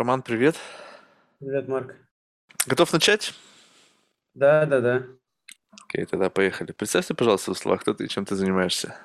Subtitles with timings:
[0.00, 0.56] Роман, привет.
[1.40, 1.94] Привет, Марк.
[2.66, 3.34] Готов начать?
[4.32, 5.02] Да, да, да.
[5.84, 6.72] Окей, тогда поехали.
[6.72, 8.96] Представься, пожалуйста, в словах, кто ты и чем ты занимаешься.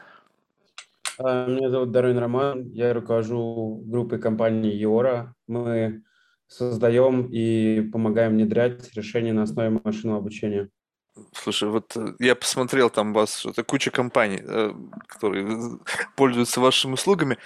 [1.17, 5.35] А, Меня зовут Дарвин Роман, я руковожу группой компании Еора.
[5.47, 6.01] Мы
[6.47, 10.69] создаем и помогаем внедрять решения на основе машинного обучения.
[11.33, 14.71] Слушай, вот э, я посмотрел, там у вас что-то куча компаний, э,
[15.07, 15.77] которые
[16.15, 17.37] пользуются вашими услугами.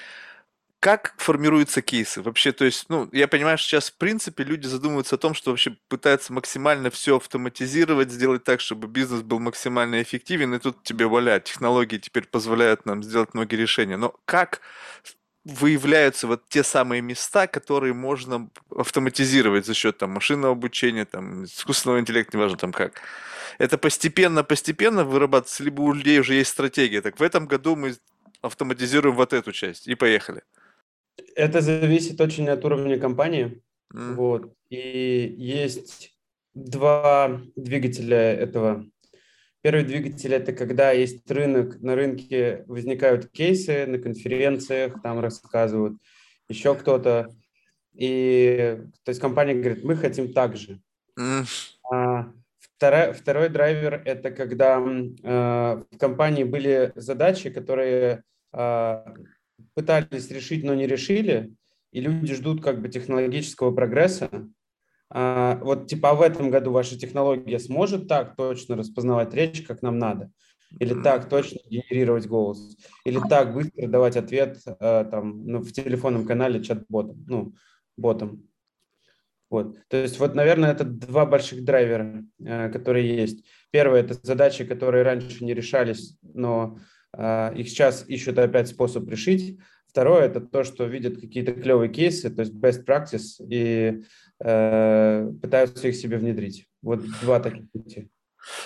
[0.79, 2.21] Как формируются кейсы?
[2.21, 5.51] Вообще, то есть, ну, я понимаю, что сейчас, в принципе, люди задумываются о том, что
[5.51, 11.05] вообще пытаются максимально все автоматизировать, сделать так, чтобы бизнес был максимально эффективен, и тут тебе
[11.07, 13.97] валя, технологии теперь позволяют нам сделать многие решения.
[13.97, 14.61] Но как
[15.43, 21.99] выявляются вот те самые места, которые можно автоматизировать за счет там машинного обучения, там искусственного
[21.99, 23.01] интеллекта, неважно там как.
[23.57, 27.01] Это постепенно-постепенно вырабатывается, либо у людей уже есть стратегия.
[27.01, 27.95] Так в этом году мы
[28.41, 30.43] автоматизируем вот эту часть и поехали.
[31.35, 33.61] Это зависит очень от уровня компании.
[33.93, 34.53] М, Вот.
[34.69, 36.17] И есть
[36.53, 38.85] два двигателя этого.
[39.61, 45.97] Первый двигатель– это когда есть рынок, на рынке возникают кейсы, на конференциях там рассказывают,
[46.47, 47.29] еще кто-то.
[47.93, 50.79] И то есть компания говорит, мы хотим так же.
[51.17, 51.43] м,
[51.91, 52.31] А
[52.77, 59.13] вторая- второй драйвер– это когда э, в компании были задачи, которые а,
[59.73, 61.53] пытались решить, но не решили,
[61.91, 64.29] и люди ждут как бы технологического прогресса.
[65.11, 69.81] А, вот типа а в этом году ваша технология сможет так точно распознавать речь, как
[69.81, 70.31] нам надо?
[70.79, 72.77] Или так точно генерировать голос?
[73.03, 77.53] Или так быстро давать ответ э, там, ну, в телефонном канале чат-ботом, ну,
[77.97, 78.47] ботом?
[79.49, 79.77] Вот.
[79.87, 83.43] То есть вот, наверное, это два больших драйвера, э, которые есть.
[83.71, 86.77] Первое– это задачи, которые раньше не решались, но
[87.15, 89.57] их сейчас ищут опять способ решить.
[89.87, 94.03] Второе– это то, что видят какие-то клевые кейсы, то есть best practice, и
[94.39, 96.67] э, пытаются их себе внедрить.
[96.83, 98.09] Вот два таких пути.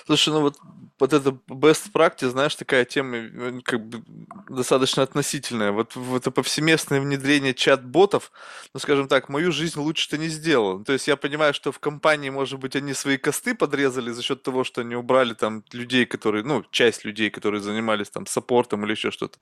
[0.06, 0.58] Слушай, ну вот,
[1.00, 4.04] вот это best practice, знаешь, такая тема как бы
[4.50, 5.72] достаточно относительная.
[5.72, 8.32] Вот в это повсеместное внедрение чат-ботов,
[8.74, 10.84] ну, скажем так, мою жизнь лучше-то не сделал.
[10.84, 14.44] То есть я понимаю, что в компании, может быть, они свои косты подрезали за счет
[14.44, 18.92] того, что они убрали там людей, которые, ну, часть людей, которые занимались там саппортом или
[18.92, 19.40] еще что-то.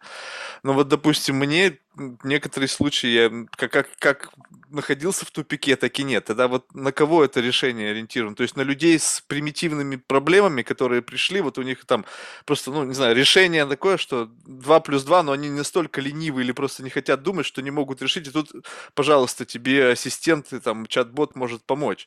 [0.63, 1.79] Но вот, допустим, мне
[2.23, 4.29] некоторые случаи я как, как, как
[4.69, 6.25] находился в тупике, так и нет.
[6.25, 8.35] Тогда вот на кого это решение ориентировано?
[8.35, 10.30] То есть на людей с примитивными проблемами,
[10.63, 12.05] которые пришли, вот у них там
[12.45, 16.51] просто, ну, не знаю, решение такое, что 2 плюс 2, но они настолько ленивы или
[16.51, 18.51] просто не хотят думать, что не могут решить, и тут,
[18.93, 22.05] пожалуйста, тебе ассистент, там чат-бот может помочь.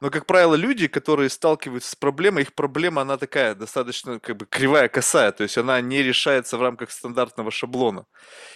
[0.00, 4.46] Но, как правило, люди, которые сталкиваются с проблемой, их проблема, она такая достаточно как бы
[4.46, 8.06] кривая, косая, то есть она не решается в рамках стандартного шаблона.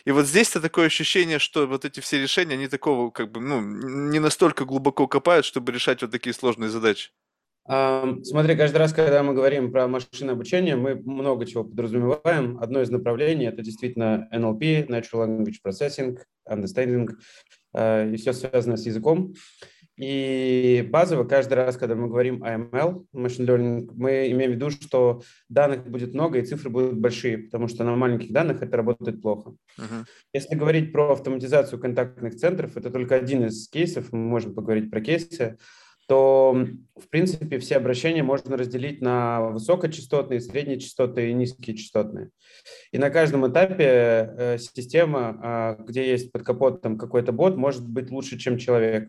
[0.04, 3.60] И вот здесь-то такое ощущение, что вот эти все решения, они такого как бы, ну,
[3.60, 7.10] не настолько глубоко копают, чтобы решать вот такие сложные задачи.
[7.70, 12.58] Смотри, каждый раз, когда мы говорим про машинное обучение, мы много чего подразумеваем.
[12.60, 17.10] Одно из направлений– это действительно NLP, Natural Language Processing, Understanding,
[17.74, 19.34] э, и все связано с языком.
[19.96, 24.70] И базово каждый раз, когда мы говорим о ML, Machine Learning, мы имеем в виду,
[24.70, 29.22] что данных будет много и цифры будут большие, потому что на маленьких данных это работает
[29.22, 29.54] плохо.
[29.76, 30.06] Мгм.
[30.32, 35.02] Если говорить про автоматизацию контактных центров, это только один из кейсов, мы можем поговорить про
[35.02, 35.58] кейсы,
[36.10, 36.66] то,
[36.96, 42.30] в принципе, все обращения можно разделить на высокочастотные, среднечастотные и низкочастотные.
[42.90, 48.10] И на каждом этапе э, система, а, где есть под капотом какой-то бот, может быть
[48.10, 49.08] лучше, чем человек.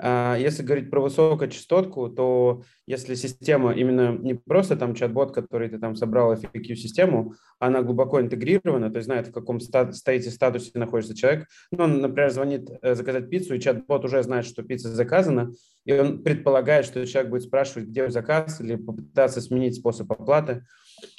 [0.00, 5.78] А, Если говорить про высокочастотку, то если система именно не просто там чат-бот, который ты
[5.78, 11.16] там собрал FAQ-систему, она глубоко интегрирована, то есть знает, в каком ста- стоите статусе находится
[11.16, 11.48] человек.
[11.72, 15.52] Ну, он, например, звонит э, заказать пиццу, и чат-бот уже знает, что пицца заказана,
[15.84, 20.64] и он предполагает, что человек будет спрашивать, где заказ, или попытаться сменить способ оплаты.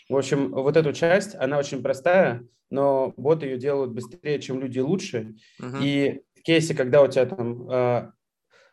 [0.08, 4.80] В общем, вот эту часть, она очень простая, но боты ее делают быстрее, чем люди
[4.80, 5.36] лучше.
[5.60, 5.82] Мгм.
[5.82, 8.12] И в кейсе, когда у тебя там э,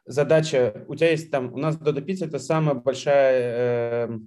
[0.06, 4.18] задача, у тебя есть там, у нас Dodo Pizza это самая большая э,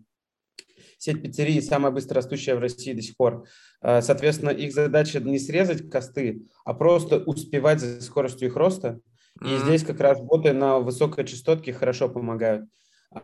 [0.97, 3.45] сеть пиццерий, самая быстро растущая в России до сих пор.
[3.81, 8.99] Э, Соответственно, их задача не срезать косты, а просто успевать за скоростью их роста.
[9.43, 12.67] И здесь как раз боты на высокой частотке хорошо помогают.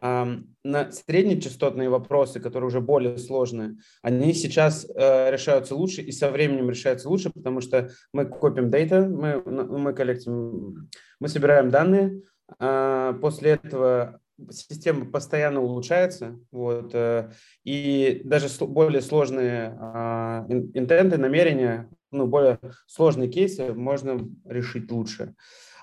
[0.02, 6.32] Ам, На среднечастотные вопросы, которые уже более сложные, они сейчас э, решаются лучше и со
[6.32, 12.35] временем решаются лучше, потому что мы копим data, мы, мы коллектим, мы собираем данные, а,
[12.60, 14.20] после этого
[14.50, 17.32] система постоянно улучшается, вот, э,
[17.64, 25.36] и даже более сложные а, ин- интенты, намерения, ну, более сложные кейсы можно решить лучше.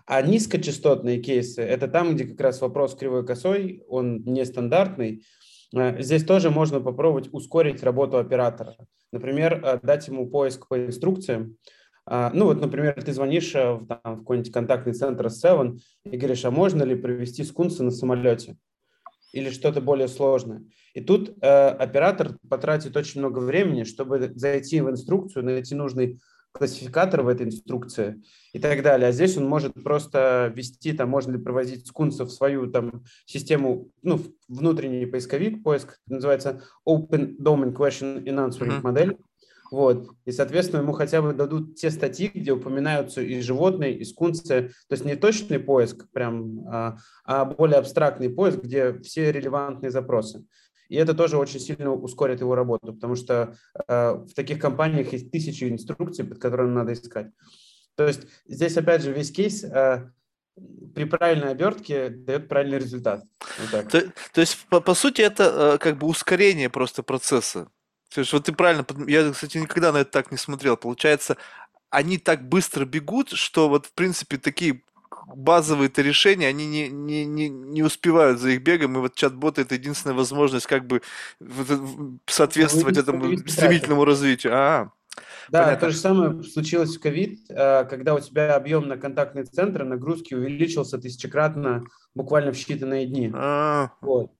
[0.06, 5.24] А низкочастотные кейсы– это там, где как раз вопрос кривой косой, он нестандартный.
[5.74, 8.76] Э, здесь тоже можно попробовать ускорить работу оператора.
[9.12, 11.56] Например, э, дать ему поиск по инструкциям.
[12.06, 16.16] А, ну вот, например, ты звонишь э, в, там, в какой-нибудь контактный центр Seven и
[16.16, 18.56] говоришь, а можно ли провести скунсы на самолете?
[19.32, 20.64] Или что-то более сложное.
[20.94, 26.20] И тут э, оператор потратит очень много времени, чтобы зайти в инструкцию, найти нужный
[26.52, 28.22] классификатор в этой инструкции
[28.52, 29.08] и так далее.
[29.08, 33.90] А здесь он может просто ввести, там, можно ли проводить скунсов в свою там, систему,
[34.02, 38.82] ну, внутренний поисковик, поиск, называется Open Domain Question and Answering mm-hmm.
[38.82, 39.16] модель.
[39.72, 40.10] Вот.
[40.26, 44.44] И, соответственно, ему хотя бы дадут те статьи, где упоминаются и животные, и скунсы.
[44.44, 50.44] То есть не точный поиск, прям, а, а более абстрактный поиск, где все релевантные запросы.
[50.90, 53.56] И это тоже очень сильно ускорит его работу, потому что
[53.88, 57.28] э, в таких компаниях есть тысячи инструкций, под которыми надо искать.
[57.94, 60.10] То есть здесь, опять же, весь кейс э,
[60.94, 63.24] при правильной обертке дает правильный результат.
[63.72, 64.02] Вот то,
[64.34, 67.70] то есть, по, по сути, это как бы ускорение просто процесса.
[68.16, 70.76] Есть, вот ты правильно, я, кстати, никогда на это так не смотрел.
[70.76, 71.36] Получается,
[71.90, 74.82] они так быстро бегут, что вот, в принципе, такие
[75.26, 79.74] базовые-то решения, они не, не, не, не успевают за их бегом, и вот чат-бот это
[79.74, 81.02] единственная возможность как бы
[82.26, 84.52] соответствовать этому стремительному развитию.
[84.54, 84.92] А,
[85.50, 85.86] да, понятно.
[85.86, 90.34] то же самое случилось в ковид, э, когда у тебя объем на контактные центры, нагрузки
[90.34, 93.30] увеличился тысячекратно буквально в считанные дни.
[93.34, 93.90] А.
[94.00, 94.30] Вот.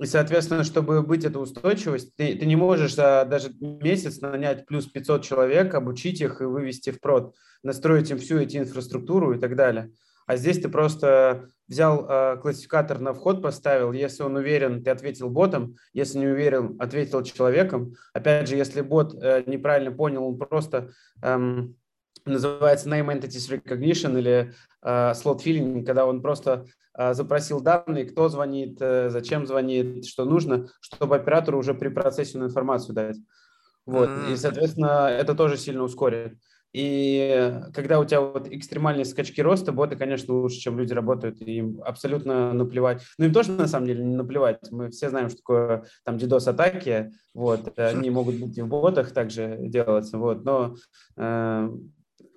[0.00, 4.86] И, соответственно, чтобы быть эта устойчивость, ты, ты не можешь за даже месяц нанять плюс
[4.86, 9.56] 500 человек, обучить их и вывести в прод, настроить им всю эти инфраструктуру и так
[9.56, 9.90] далее.
[10.26, 15.30] А здесь ты просто взял э, классификатор на вход, поставил, если он уверен, ты ответил
[15.30, 17.94] ботом, если не уверен, ответил человеком.
[18.12, 20.90] Опять же, если бот э, неправильно понял, он просто
[21.22, 21.76] эм,
[22.24, 26.66] называется Name Entities Recognition или э, Slot Filling, когда он просто
[26.96, 32.44] э, запросил данные, кто звонит, э, зачем звонит, что нужно, чтобы оператору уже при процессию
[32.44, 33.16] информацию дать.
[33.86, 34.08] Вот.
[34.08, 34.32] Mm-hmm.
[34.32, 36.34] И, соответственно, это тоже сильно ускорит.
[36.74, 41.58] И когда у тебя вот экстремальные скачки роста, боты, конечно, лучше, чем люди работают, и
[41.58, 43.02] им абсолютно наплевать.
[43.16, 44.70] Ну, им тоже, на самом деле, не наплевать.
[44.70, 49.56] Мы все знаем, что такое там DDoS-атаки, вот, они могут быть и в ботах также
[49.60, 50.76] делаться, вот, но
[51.16, 51.70] э,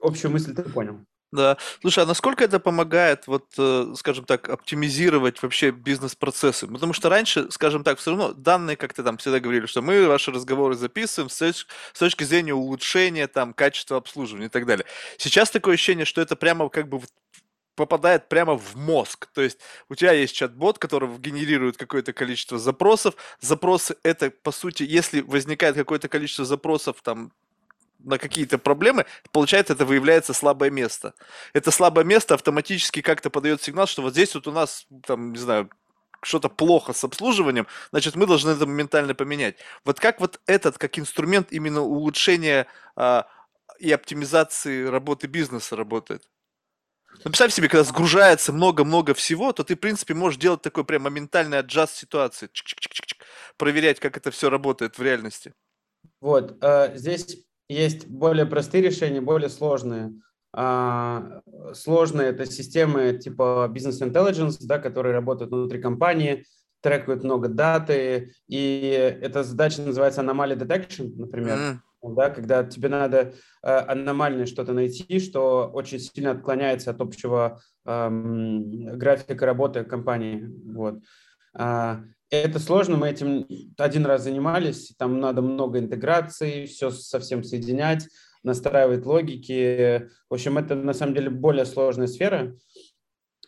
[0.02, 1.06] общую мысль ты понял.
[1.32, 1.58] Да.
[1.80, 6.68] Слушай, а насколько это помогает, вот, э, скажем так, оптимизировать вообще бизнес-процессы?
[6.68, 10.08] Потому что раньше, скажем так, все равно данные, как ты там всегда говорили, что мы
[10.08, 14.86] ваши разговоры записываем с точки, с точки зрения улучшения там качества обслуживания и так далее.
[15.18, 17.00] Сейчас такое ощущение, что это прямо как бы
[17.76, 19.28] попадает прямо в мозг.
[19.34, 19.60] То есть
[19.90, 23.16] у тебя есть чат-бот, который генерирует какое-то количество запросов.
[23.40, 27.32] Запросы это, по сути, если возникает какое-то количество запросов, там,
[28.04, 31.14] на какие-то проблемы, получается, это выявляется слабое место.
[31.54, 35.40] Это слабое место автоматически как-то подает сигнал, что вот здесь вот у нас, там, не
[35.40, 35.70] знаю,
[36.24, 39.58] что-то плохо с обслуживанием, значит, мы должны это моментально поменять.
[39.86, 43.28] Вот как вот этот, как инструмент именно улучшения а,
[43.80, 46.24] и оптимизации работы бизнеса работает?
[47.18, 51.04] Ну, представь себе, когда сгружается много-много всего, то ты, в принципе, можешь делать такой прям
[51.04, 53.24] моментальный аджаст ситуации, Чик-чик-чик-чик.
[53.58, 55.54] проверять, как это все работает в реальности.
[56.20, 60.14] Вот, э, здесь есть более простые решения, более сложные.
[60.54, 61.42] А,
[61.74, 66.46] сложные это системы типа Business Intelligence, да, которые работают внутри компании,
[66.82, 71.82] трекают много даты, и эта задача называется Anomaly Detection, например.
[72.04, 78.98] Да, когда тебе надо э, аномальное что-то найти, что очень сильно отклоняется от общего эм,
[78.98, 80.50] графика работы компании.
[80.74, 80.96] Вот.
[81.54, 83.46] А, это сложно, мы этим
[83.78, 88.08] один раз занимались, там надо много интеграции, все совсем соединять,
[88.42, 90.10] настраивать логики.
[90.30, 92.56] В общем, это на самом деле более сложная сфера.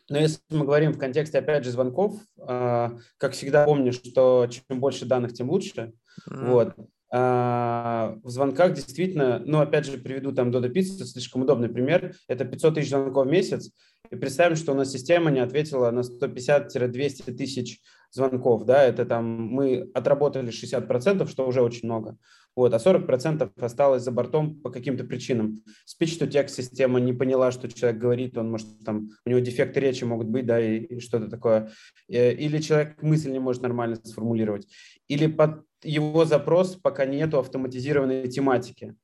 [0.09, 4.81] Но если мы говорим в контексте, опять же, звонков, а, как всегда помню, что чем
[4.81, 5.93] больше данных, тем лучше.
[6.29, 6.45] Mm-hmm.
[6.51, 6.75] Вот.
[7.09, 12.43] А, в звонках действительно, ну, опять же, приведу там Dodo Pizza, слишком удобный пример, это
[12.43, 13.71] 500 тысяч звонков в месяц,
[14.11, 17.79] и представим, что у нас система не ответила на 150-200 тысяч
[18.13, 22.17] звонков, да, это там мы отработали 60%, что уже очень много,
[22.55, 25.57] вот, а 40% осталось за бортом по каким-то причинам.
[25.87, 30.27] Speech-to-text система не поняла, что человек говорит, он может там, у него дефекты речи могут
[30.27, 31.71] быть, да, и, и что-то такое.
[32.07, 34.67] Э, или человек мысль не может нормально сформулировать.
[35.07, 38.95] Или под его запрос пока нету автоматизированной тематики.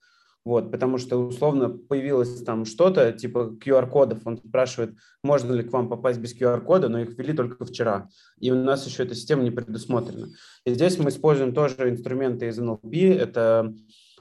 [0.50, 4.25] Вот, потому что условно появилось там что-то типа QR-кодов.
[4.25, 8.10] Он спрашивает, можно ли к вам попасть без QR-кода, но их ввели только вчера.
[8.39, 10.29] И у нас еще эта система не предусмотрена.
[10.65, 13.13] И здесь мы используем тоже инструменты из NLP.
[13.13, 13.75] Это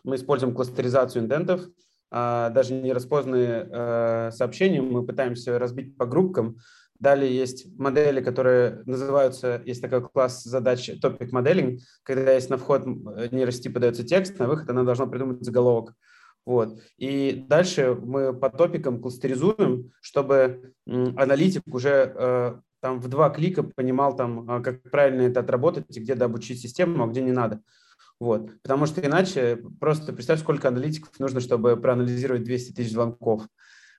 [0.04, 1.62] мы используем кластеризацию индентов.
[2.10, 6.58] а, даже не распознанные а, сообщения, мы пытаемся разбить по группкам.
[6.98, 12.84] Далее есть модели, которые называются, есть такой класс задач topic modeling, когда есть на вход
[12.84, 15.94] нейросети подается текст, на выход она должна придумать заголовок.
[16.48, 16.80] Вот.
[16.96, 24.16] И дальше мы по топикам кластеризуем, чтобы аналитик уже э, там в два клика понимал,
[24.16, 27.60] там, а, как правильно это отработать и где дообучить систему, а где не надо.
[28.18, 28.50] Вот.
[28.62, 33.42] Потому что иначе просто представь, сколько аналитиков нужно, чтобы проанализировать 200 тысяч звонков.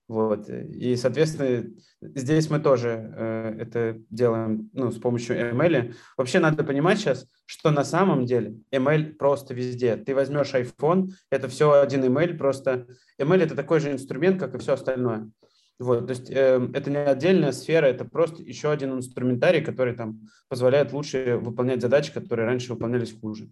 [0.09, 0.49] Вот.
[0.49, 1.69] И, соответственно,
[2.01, 5.93] здесь мы тоже э, это делаем ну, с помощью ML.
[6.17, 9.97] Вообще надо понимать сейчас, что на самом деле ML просто везде.
[9.97, 12.87] Ты возьмешь iPhone, это все один ML, просто
[13.21, 15.29] ML это такой же инструмент, как и все остальное.
[15.77, 20.21] Вот, то есть э, это не отдельная сфера, это просто еще один инструментарий, который там
[20.47, 23.47] позволяет лучше выполнять задачи, которые раньше выполнялись хуже.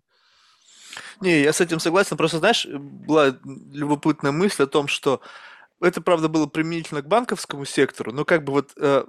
[1.21, 2.17] Не, я с этим согласен.
[2.17, 3.37] Просто, знаешь, была
[3.71, 5.21] любопытная мысль о том, что
[5.81, 9.05] это, правда, было применительно к банковскому сектору, но как бы вот э,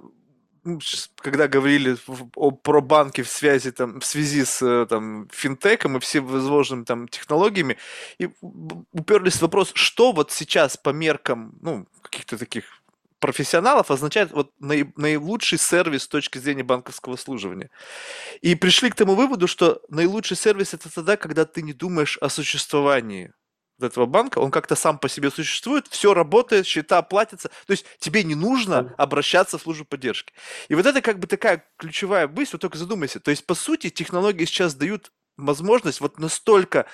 [1.17, 1.97] когда говорили
[2.35, 6.83] о, про банки в связи там в связи с э, там финтеком и всем возможными
[6.83, 7.77] там технологиями
[8.17, 8.29] и
[8.91, 12.65] уперлись в вопрос что вот сейчас по меркам ну каких-то таких
[13.19, 17.69] профессионалов означает вот наилучший сервис с точки зрения банковского обслуживания.
[18.39, 22.29] И пришли к тому выводу, что наилучший сервис это тогда, когда ты не думаешь о
[22.29, 23.33] существовании
[23.83, 28.23] этого банка, он как-то сам по себе существует, все работает, счета платятся, то есть тебе
[28.23, 30.33] не нужно обращаться в службу поддержки.
[30.67, 33.89] И вот это как бы такая ключевая мысль, вот только задумайся, то есть по сути
[33.89, 36.85] технологии сейчас дают возможность вот настолько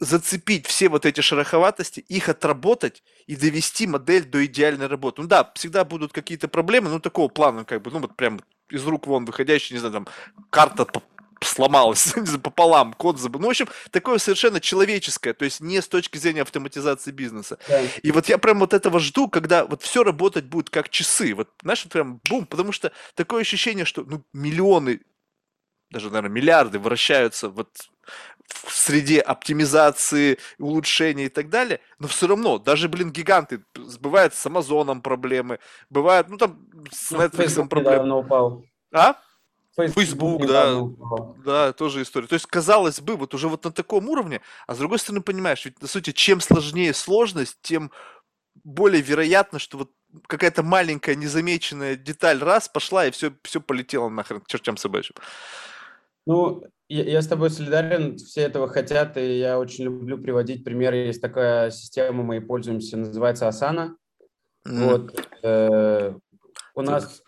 [0.00, 5.22] зацепить все вот эти шероховатости, их отработать и довести модель до идеальной работы.
[5.22, 8.86] Ну да, всегда будут какие-то проблемы, ну такого плана, как бы, ну вот прям из
[8.86, 10.06] рук вон выходящий, не знаю, там,
[10.50, 10.86] карта
[11.40, 13.40] сломалась пополам, код забыл.
[13.40, 17.58] Ну, в общем, такое совершенно человеческое, то есть не с точки зрения автоматизации бизнеса.
[17.68, 17.82] Да.
[18.02, 21.34] И вот я прям вот этого жду, когда вот все работать будет как часы.
[21.34, 25.00] Вот, знаешь, вот прям бум, потому что такое ощущение, что ну, миллионы,
[25.90, 27.68] даже, наверное, миллиарды вращаются вот
[28.48, 33.62] в среде оптимизации, улучшения и так далее, но все равно, даже, блин, гиганты,
[34.00, 35.58] бывают с Амазоном проблемы,
[35.90, 38.64] бывают, ну там с ну, Netflix проблемы.
[38.92, 39.16] А?
[39.86, 40.82] Facebook, да,
[41.44, 42.26] да, тоже история.
[42.26, 45.64] То есть, казалось бы, вот уже вот на таком уровне, а с другой стороны, понимаешь,
[45.64, 47.92] ведь, на сути, чем сложнее сложность, тем
[48.64, 49.90] более вероятно, что вот
[50.26, 55.14] какая-то маленькая незамеченная деталь раз пошла, и все, все полетело нахрен к чертям собачьим.
[56.26, 60.96] Ну, я, я с тобой солидарен, все этого хотят, и я очень люблю приводить примеры.
[60.96, 63.94] Есть такая система, мы пользуемся, называется Asana.
[64.66, 64.84] Mm.
[64.84, 66.14] Вот, э,
[66.74, 67.22] у нас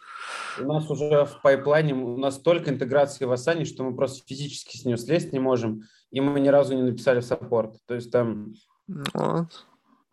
[0.59, 4.77] у нас уже в пайплайне, у нас столько интеграции в Asana, что мы просто физически
[4.77, 7.77] с нее слезть не можем, и мы ни разу не написали в саппорт.
[7.87, 8.55] То есть там...
[9.15, 9.67] Вот.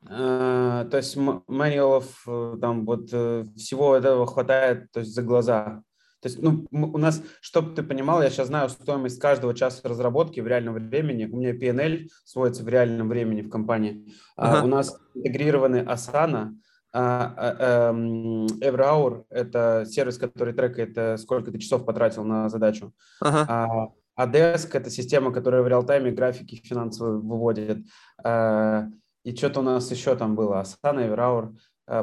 [0.10, 5.82] Э, то есть manualов, э, там вот э, всего этого хватает то есть за глаза.
[6.20, 10.40] То есть, ну, у нас, чтобы ты понимал, я сейчас знаю стоимость каждого часа разработки
[10.40, 11.26] в реальном времени.
[11.26, 14.14] У меня PNL сводится в реальном времени в компании.
[14.36, 14.64] Uh-huh.
[14.64, 16.54] у нас интегрированы Asana,
[16.94, 22.50] а, а, эм, Every Hour– это сервис, который трекает, э, сколько ты часов потратил на
[22.50, 22.94] задачу.
[23.24, 23.92] Uh-huh.
[24.16, 27.86] А, Desk– это система, которая в реал-тайме графики финансовые выводит.
[28.24, 28.88] А,
[29.24, 30.64] и что-то у нас еще там было.
[30.64, 31.56] Asana, Every Hour.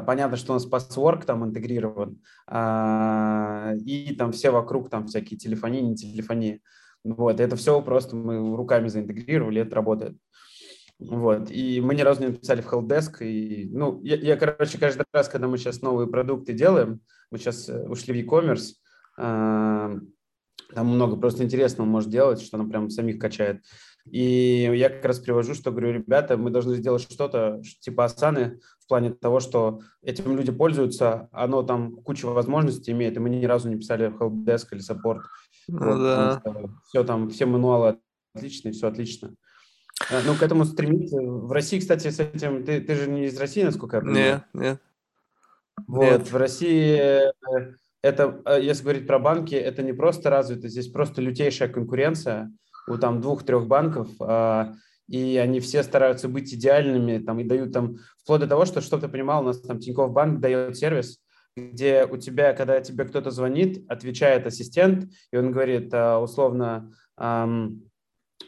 [0.05, 2.19] Понятно, что у нас Passwork там интегрирован.
[2.49, 6.61] И там все вокруг, там всякие телефонии, не телефонии.
[7.03, 10.17] Вот, это все просто мы руками заинтегрировали, это работает.
[10.99, 11.51] Вот.
[11.51, 13.23] И мы ни разу не написали в Helpdesk.
[13.23, 17.67] И, ну, я, я, короче, каждый раз, когда мы сейчас новые продукты делаем, мы сейчас
[17.69, 18.75] э, ушли в e-commerce,
[19.17, 19.99] э,
[20.73, 23.63] там много просто интересного может делать, что нам прям самих качает.
[24.09, 28.87] И я как раз привожу, что говорю, ребята, мы должны сделать что-то типа Асаны в
[28.87, 33.67] плане того, что этим люди пользуются, оно там кучу возможностей имеет, и мы ни разу
[33.67, 35.21] не писали в helpdesk или support.
[35.67, 36.41] Ну, вот, да.
[36.87, 37.97] Все там, все мануалы
[38.35, 39.33] отличные, все отлично.
[40.09, 41.17] А, ну, к этому стремиться.
[41.21, 42.63] В России, кстати, с этим...
[42.63, 44.25] Ты, ты же не из России, насколько я понимаю?
[44.25, 44.81] Нет, нет.
[45.87, 46.31] Вот, нет.
[46.31, 47.31] в России э,
[48.01, 52.51] это, э, если говорить про банки, это не просто развито, здесь просто лютейшая конкуренция
[52.87, 54.73] у там двух-трех банков, а,
[55.07, 59.01] и они все стараются быть идеальными, там, и дают там, вплоть до того, что, чтобы
[59.01, 61.19] ты понимал, у нас там Тинькофф Банк дает сервис,
[61.57, 66.93] где у тебя, когда тебе кто-то звонит, отвечает ассистент, и он говорит, а, условно,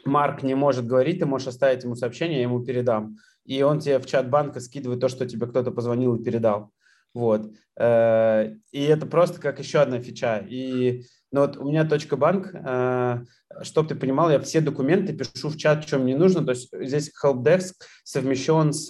[0.08, 3.16] Марк не может говорить, ты можешь оставить ему сообщение, я ему передам.
[3.44, 6.72] И он тебе в чат банка скидывает то, что тебе кто-то позвонил и передал.
[7.14, 7.50] Вот.
[7.78, 10.44] Э, и это просто как еще одна фича.
[10.48, 13.24] И ну вот у меня точка банк, э,
[13.62, 16.44] чтобы ты понимал, я все документы пишу в чат, чем мне нужно.
[16.44, 17.74] То есть здесь helpdesk
[18.04, 18.88] совмещен с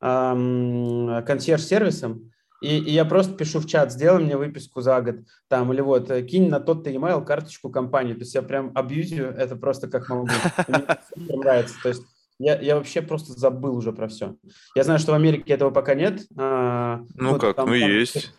[0.00, 2.30] консьерж-сервисом,
[2.64, 5.16] и, и я просто пишу в чат, сделай мне выписку за год,
[5.48, 8.14] там, или вот, э, кинь на тот-то email карточку компании.
[8.14, 10.28] То есть я прям абьюзю это просто как могу.
[11.16, 11.74] Мне нравится.
[11.82, 12.02] То есть
[12.38, 14.36] я, я вообще просто забыл уже про все.
[14.74, 16.22] Я знаю, что в Америке этого пока нет.
[16.36, 18.32] А, ну, ну как, там, ну там, есть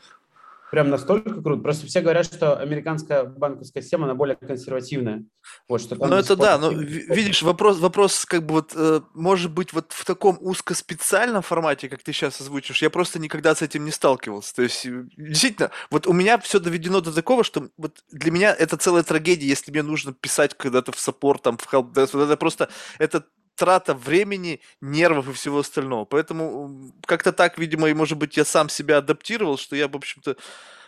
[0.72, 1.62] прям настолько круто.
[1.62, 5.24] Просто все говорят, что американская банковская система, она более консервативная.
[5.68, 9.74] Вот, что ну, это да, но видишь, вопрос, вопрос как бы вот, э, может быть,
[9.74, 13.92] вот в таком узкоспециальном формате, как ты сейчас озвучишь, я просто никогда с этим не
[13.92, 14.56] сталкивался.
[14.56, 18.54] То есть, э, действительно, вот у меня все доведено до такого, что вот для меня
[18.54, 22.38] это целая трагедия, если мне нужно писать когда-то в саппорт, там, в helpdesk, вот это
[22.38, 22.70] просто,
[23.00, 23.26] это
[23.56, 26.06] трата времени, нервов и всего остального.
[26.06, 30.36] Поэтому как-то так, видимо, и, может быть, я сам себя адаптировал, что я, в общем-то,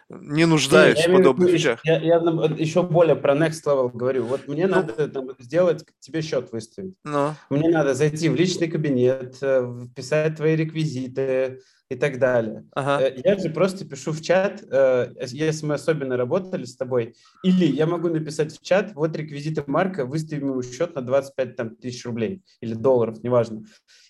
[0.09, 1.81] не нуждаюсь я, в подобных вещах.
[1.83, 4.23] Я, я, я еще более про next level говорю.
[4.23, 6.95] Вот мне ну, надо там, сделать, тебе счет выставить.
[7.03, 7.33] Ну.
[7.49, 12.65] Мне надо зайти в личный кабинет, э, вписать твои реквизиты, и так далее.
[12.73, 13.05] Ага.
[13.05, 17.65] Э, я же просто пишу в чат, э, если мы особенно работали с тобой, или
[17.65, 22.05] я могу написать в чат, вот реквизиты Марка, выставим ему счет на 25 там, тысяч
[22.05, 23.65] рублей или долларов, неважно.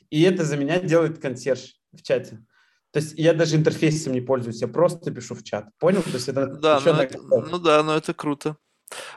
[0.09, 2.39] И это за меня делает консьерж в чате.
[2.91, 5.69] То есть я даже интерфейсом не пользуюсь, я просто пишу в чат.
[5.77, 6.01] Понял?
[6.01, 8.57] То есть это да, ну, это, ну да, но это круто.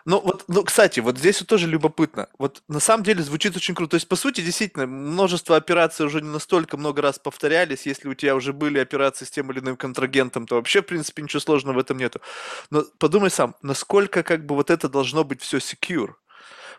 [0.05, 2.29] Ну, вот, ну, кстати, вот здесь вот тоже любопытно.
[2.39, 3.93] Вот на самом деле звучит очень круто.
[3.93, 7.87] То есть, по сути, действительно, множество операций уже не настолько много раз повторялись.
[7.87, 11.23] Если у тебя уже были операции с тем или иным контрагентом, то вообще, в принципе,
[11.23, 12.21] ничего сложного в этом нету.
[12.71, 16.15] Но подумай сам, насколько как бы вот это должно быть все secure.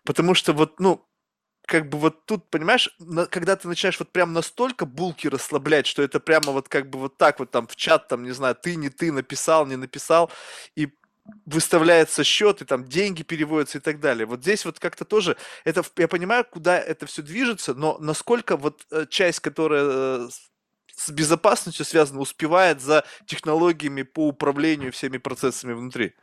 [0.03, 1.05] Потому что вот, ну,
[1.67, 6.01] как бы вот тут, понимаешь, на, когда ты начинаешь вот прям настолько булки расслаблять, что
[6.03, 8.75] это прямо вот как бы вот так вот там в чат, там, не знаю, ты,
[8.75, 10.31] не ты, написал, не написал,
[10.75, 10.89] и
[11.45, 14.25] выставляется счет, и там деньги переводятся и так далее.
[14.25, 18.85] Вот здесь вот как-то тоже, это, я понимаю, куда это все движется, но насколько вот
[18.91, 20.29] э, часть, которая э,
[20.95, 26.13] с безопасностью связана, успевает за технологиями по управлению всеми процессами внутри?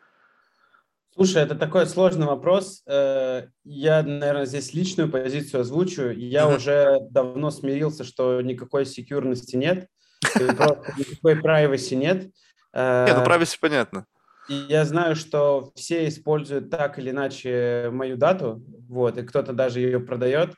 [1.14, 2.82] Слушай, это такой сложный вопрос.
[2.86, 6.10] Э, я, наверное, здесь личную позицию озвучу.
[6.10, 6.56] Я mm-hmm.
[6.56, 9.88] уже давно смирился, что никакой секьюрности нет,
[10.36, 12.30] никакой privacy нет.
[12.74, 14.06] Нет, ну privacy понятно.
[14.48, 20.00] Я знаю, что все используют так или иначе мою дату, вот, и кто-то даже ее
[20.00, 20.54] продает.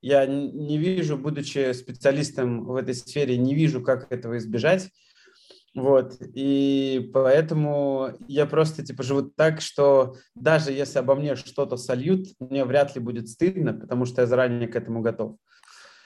[0.00, 4.90] Я не вижу, будучи специалистом в этой сфере, не вижу, как этого избежать.
[5.74, 12.28] Вот, и поэтому я просто, типа, живу так, что даже если обо мне что-то сольют,
[12.38, 15.36] мне вряд ли будет стыдно, потому что я заранее к этому готов.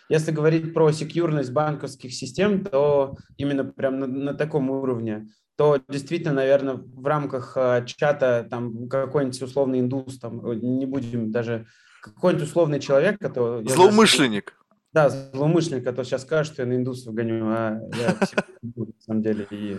[0.09, 6.35] Если говорить про секьюрность банковских систем, то именно прям на, на таком уровне то действительно,
[6.35, 11.67] наверное, в рамках э, чата там какой-нибудь условный индус, там, э, не будем даже,
[12.03, 13.67] какой-нибудь условный человек, который...
[13.67, 14.55] Злоумышленник.
[14.93, 18.17] Да, злоумышленник, который сейчас скажет, что я на индусов гоню, а я
[18.63, 19.47] на самом деле.
[19.51, 19.79] И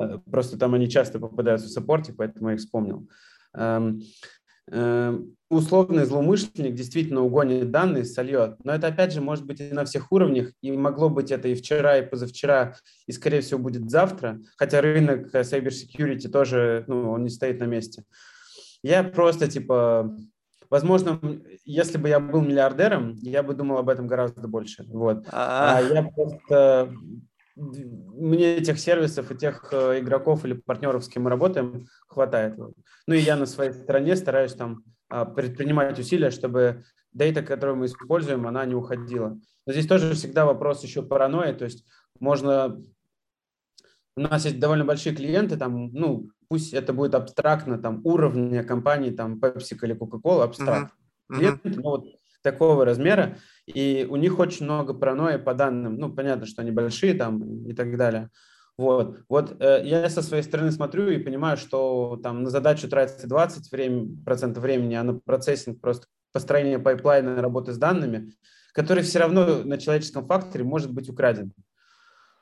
[0.00, 3.08] э, просто там они часто попадаются в саппорте, поэтому я их вспомнил.
[4.68, 8.56] Эм, условный злоумышленник действительно угонит данные, сольет.
[8.64, 11.54] Но это, опять же, может быть и на всех уровнях, и могло быть это и
[11.54, 12.74] вчера, и позавчера,
[13.06, 17.64] и, скорее всего, будет завтра, хотя рынок cyber security тоже, ну, он не стоит на
[17.64, 18.02] месте.
[18.82, 20.16] Я просто, типа,
[20.68, 21.20] возможно,
[21.64, 24.84] если бы я был миллиардером, я бы думал об этом гораздо больше.
[24.88, 25.26] Вот.
[25.30, 26.92] А, а я просто
[27.56, 32.56] мне этих сервисов и тех э, игроков или партнеров, с кем мы работаем, хватает.
[33.06, 37.86] Ну и я на своей стороне стараюсь там а, предпринимать усилия, чтобы дейта, которую мы
[37.86, 39.38] используем, она не уходила.
[39.66, 41.84] Но здесь тоже всегда вопрос еще паранойи, то есть
[42.20, 42.82] можно...
[44.18, 49.10] У нас есть довольно большие клиенты, там, ну, пусть это будет абстрактно, там, уровня компании,
[49.10, 50.92] там, Pepsi или Coca-Cola, абстракт.
[51.30, 51.36] Uh-huh.
[51.36, 52.06] Клиенты, ну, вот
[52.46, 57.14] такого размера, и у них очень много паранойи по данным, ну, понятно, что они большие
[57.14, 58.30] там и так далее.
[58.78, 63.26] Вот, вот э, я со своей стороны смотрю и понимаю, что там на задачу тратится
[63.26, 68.32] 20 времени, процентов времени, а на процессинг просто построение пайплайна работы с данными,
[68.72, 71.52] который все равно на человеческом факторе может быть украден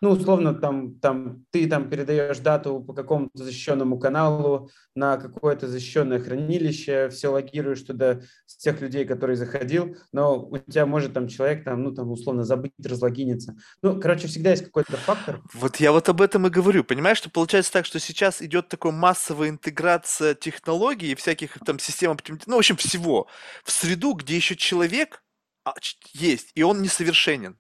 [0.05, 6.21] ну, условно, там, там, ты там передаешь дату по какому-то защищенному каналу на какое-то защищенное
[6.21, 11.65] хранилище, все логируешь туда с тех людей, которые заходил, но у тебя может там человек
[11.65, 13.57] там, ну, там, условно, забыть разлогиниться.
[13.81, 15.41] Ну, короче, всегда есть какой-то фактор.
[15.55, 16.85] Вот я вот об этом и говорю.
[16.85, 22.19] Понимаешь, что получается так, что сейчас идет такая массовая интеграция технологий и всяких там систем,
[22.45, 23.27] ну, в общем, всего
[23.65, 25.23] в среду, где еще человек
[25.65, 25.73] а,
[26.13, 27.57] есть, и он несовершенен.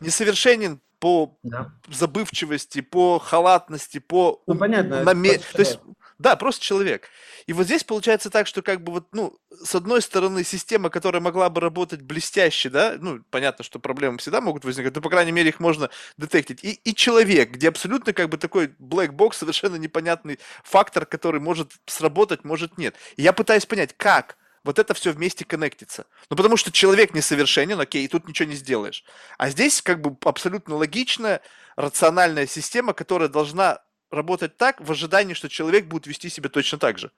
[0.00, 1.72] Несовершенен по да.
[1.88, 5.38] забывчивости, по халатности, по ну, понятно, наме...
[5.38, 5.80] То есть,
[6.18, 7.08] Да, просто человек.
[7.46, 11.22] И вот здесь получается так, что как бы вот, ну, с одной стороны, система, которая
[11.22, 15.32] могла бы работать блестяще, да, ну, понятно, что проблемы всегда могут возникать, но, по крайней
[15.32, 16.62] мере, их можно детектить.
[16.62, 21.72] И, и человек, где абсолютно как бы такой black box, совершенно непонятный фактор, который может
[21.86, 22.94] сработать, может нет.
[23.16, 26.06] И я пытаюсь понять, как вот это все вместе коннектится.
[26.28, 29.04] Ну, потому что человек несовершенен, окей, и тут ничего не сделаешь.
[29.38, 31.40] А здесь как бы абсолютно логичная,
[31.76, 36.98] рациональная система, которая должна работать так в ожидании, что человек будет вести себя точно так
[36.98, 37.10] же.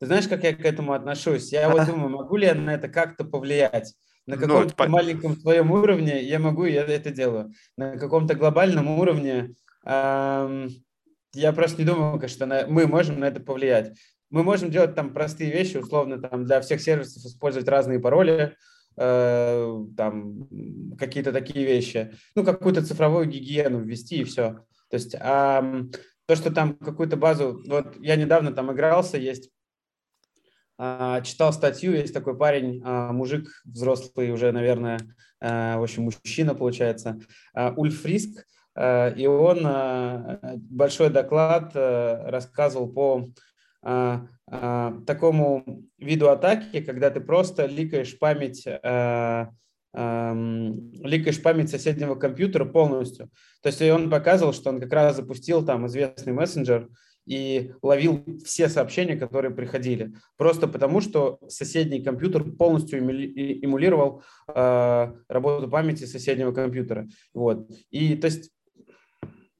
[0.00, 1.52] Ты знаешь, как я к этому отношусь?
[1.52, 3.94] Я вот думаю, могу ли я на это как-то повлиять?
[4.26, 7.52] На ну, каком-то ну, маленьком своем уровне я могу, я это делаю.
[7.76, 10.68] На каком-то глобальном уровне эм,
[11.34, 13.96] я просто не думаю, что на, мы можем на это повлиять.
[14.32, 18.56] Мы можем делать там простые вещи, условно, там для всех сервисов использовать разные пароли,
[18.96, 20.48] э, там
[20.98, 22.12] какие-то такие вещи.
[22.34, 24.64] Ну, какую-то цифровую гигиену ввести и все.
[24.88, 25.62] То есть а,
[26.26, 27.62] то, что там какую-то базу...
[27.66, 29.50] Вот я недавно там игрался, есть...
[30.78, 34.98] А, читал статью, есть такой парень, а, мужик взрослый уже, наверное,
[35.40, 37.20] а, в общем, мужчина, получается,
[37.52, 43.28] а, Ульф Риск, а, и он а, большой доклад рассказывал по
[43.82, 45.64] такому
[45.98, 49.50] виду атаки, когда ты просто ликаешь память а,
[49.94, 53.28] ликаешь память соседнего компьютера полностью.
[53.62, 56.88] То есть он показывал, что он как раз запустил там известный мессенджер
[57.26, 60.14] и ловил все сообщения, которые приходили.
[60.36, 67.06] Просто потому, что соседний компьютер полностью эмулировал э, работу памяти соседнего компьютера.
[67.32, 67.68] Вот.
[67.90, 68.50] И то есть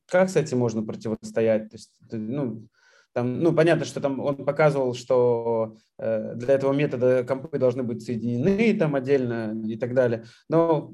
[0.07, 1.71] как с этим можно противостоять?
[1.71, 2.67] То есть, ну,
[3.13, 8.03] там, ну, понятно, что там он показывал, что э, для этого метода компы должны быть
[8.03, 10.25] соединены там отдельно и так далее.
[10.49, 10.93] Но,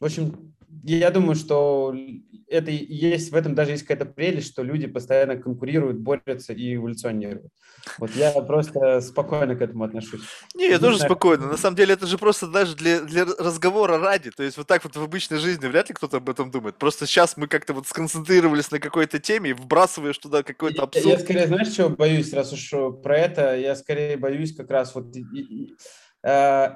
[0.00, 1.94] в общем, я думаю, что
[2.48, 7.52] это есть, в этом даже есть какая-то прелесть, что люди постоянно конкурируют, борются и эволюционируют.
[7.98, 10.22] Вот я просто спокойно к этому отношусь.
[10.54, 11.46] Не, я тоже спокойно.
[11.46, 14.30] На самом деле это же просто даже для, для разговора ради.
[14.30, 16.76] То есть вот так вот в обычной жизни вряд ли кто-то об этом думает.
[16.76, 21.06] Просто сейчас мы как-то вот сконцентрировались на какой-то теме и вбрасываешь туда какой-то абсурд.
[21.06, 22.70] Я, я скорее, знаешь, чего боюсь, раз уж
[23.02, 26.05] про это, я скорее боюсь как раз вот Э,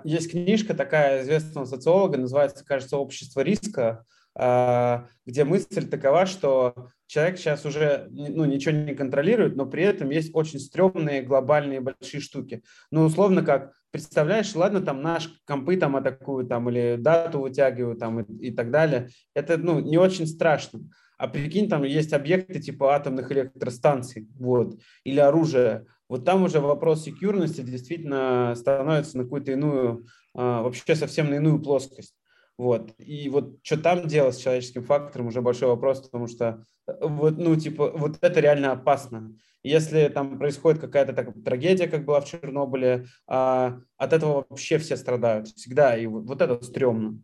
[0.05, 4.05] есть книжка такая известного социолога, называется, кажется, «Общество риска»,
[4.39, 10.11] э, где мысль такова, что человек сейчас уже ну, ничего не контролирует, но при этом
[10.11, 12.63] есть очень стрёмные глобальные большие штуки.
[12.93, 18.21] Ну, условно как, представляешь, ладно, там наш компы там атакуют, там, или дату вытягивают, там,
[18.21, 19.09] и, и так далее.
[19.35, 20.83] Это, ну, не очень страшно.
[21.19, 25.87] А прикинь, там есть объекты типа атомных электростанций, вот, или оружия.
[26.11, 31.63] Вот там уже вопрос секьюрности действительно становится на какую-то иную, а, вообще совсем на иную
[31.63, 32.17] плоскость.
[32.59, 32.93] Вот.
[32.99, 37.39] И вот что там делать с человеческим фактором уже большой вопрос, потому что э, вот,
[37.39, 39.37] ну, типа, вот это реально опасно.
[39.63, 44.97] Если там происходит какая-то так, трагедия, как была в Чернобыле, а, от этого вообще все
[44.97, 47.21] страдают всегда, и вот, вот это стрёмно.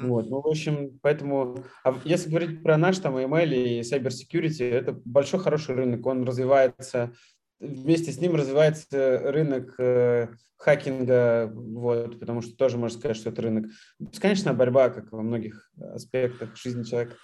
[0.00, 4.64] Вот, ну, в общем, поэтому, а если говорить про наш там email и cyber security,
[4.64, 7.12] это большой хороший рынок, он развивается
[7.60, 13.42] вместе с ним развивается рынок э, хакинга, вот, потому что тоже можно сказать, что это
[13.42, 13.66] рынок.
[13.98, 17.16] Бесконечная борьба, как во многих аспектах жизни человека.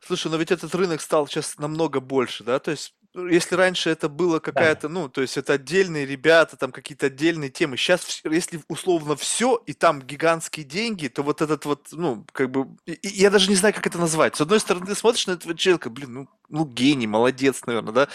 [0.00, 2.58] Слушай, но ведь этот рынок стал сейчас намного больше, да?
[2.58, 4.94] То есть если раньше это было какая-то, да.
[4.94, 7.76] ну, то есть это отдельные ребята, там какие-то отдельные темы.
[7.76, 12.68] Сейчас, если условно все, и там гигантские деньги, то вот этот вот, ну, как бы,
[12.86, 14.36] я даже не знаю, как это назвать.
[14.36, 18.08] С одной стороны, ты смотришь на этого человека, блин, ну, ну, гений, молодец, наверное, да,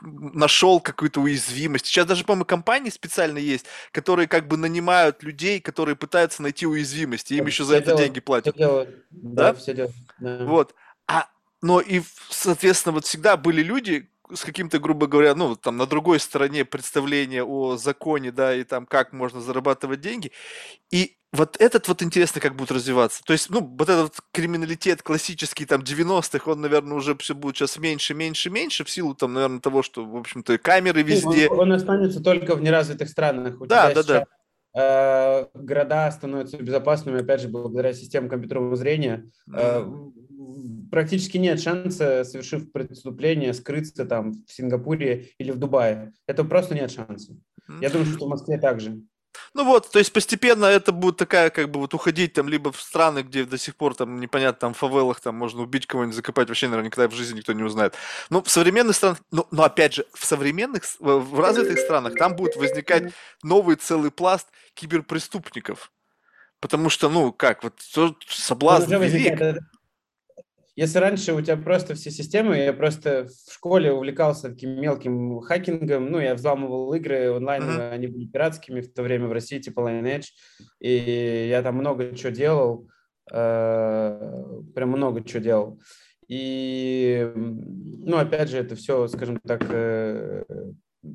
[0.00, 1.86] нашел какую-то уязвимость.
[1.86, 7.32] Сейчас даже, по-моему, компании специально есть, которые как бы нанимают людей, которые пытаются найти уязвимость,
[7.32, 8.54] и им еще за это делают, деньги платят.
[8.54, 9.04] Все делают.
[9.10, 9.52] Да?
[9.52, 9.96] да, все делают.
[10.18, 10.44] Да.
[10.44, 10.74] Вот.
[11.06, 11.28] А
[11.64, 16.20] но и, соответственно, вот всегда были люди, с каким-то, грубо говоря, ну, там, на другой
[16.20, 20.32] стороне представления о законе, да, и там, как можно зарабатывать деньги.
[20.90, 23.22] И вот этот вот интересно, как будет развиваться.
[23.24, 27.76] То есть, ну, вот этот криминалитет классический, там, 90-х, он, наверное, уже все будет сейчас
[27.78, 31.48] меньше, меньше, меньше, в силу, там, наверное, того, что, в общем-то, камеры ну, везде.
[31.48, 33.60] Он, он останется только в неразвитых странах.
[33.60, 34.24] У да, да, сейчас, да.
[34.74, 39.30] Э, города становятся безопасными, опять же, благодаря системам компьютерного зрения.
[39.48, 40.12] Mm
[40.94, 46.12] практически нет шанса, совершив преступление, скрыться там в Сингапуре или в Дубае.
[46.28, 47.36] Это просто нет шанса.
[47.80, 49.00] Я думаю, что в Москве также.
[49.54, 52.80] Ну вот, то есть постепенно это будет такая, как бы вот уходить там либо в
[52.80, 56.48] страны, где до сих пор там непонятно, там в фавелах там можно убить кого-нибудь, закопать,
[56.48, 57.94] вообще, наверное, никогда в жизни никто не узнает.
[58.30, 62.56] Но в современных странах, но, но опять же, в современных, в развитых странах там будет
[62.56, 65.92] возникать новый целый пласт киберпреступников.
[66.60, 67.74] Потому что, ну, как, вот
[68.28, 69.58] соблазн велик.
[70.76, 76.10] Если раньше у тебя просто все системы, я просто в школе увлекался таким мелким хакингом,
[76.10, 77.90] ну, я взламывал игры онлайн, mm-hmm.
[77.90, 80.26] они были пиратскими в то время в России, типа Lineage,
[80.80, 82.88] и я там много чего делал,
[83.30, 85.80] э, прям много чего делал.
[86.26, 90.44] И, ну, опять же, это все, скажем так, э,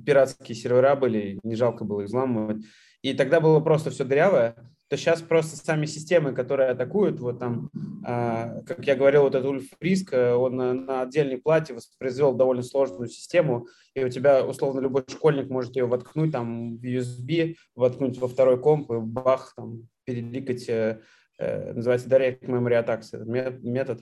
[0.06, 2.64] пиратские сервера были, не жалко было их взламывать.
[3.02, 4.56] И тогда было просто все дырявое,
[4.90, 7.70] то сейчас просто сами системы, которые атакуют, вот там,
[8.06, 12.64] э, как я говорил, вот этот Ульф Риск, он на, на отдельной плате воспроизвел довольно
[12.64, 18.18] сложную систему, и у тебя, условно, любой школьник может ее воткнуть там в USB, воткнуть
[18.18, 21.02] во второй комп и бах, там, переликать, э,
[21.38, 24.02] э, называется Direct Memory Attacks, метод.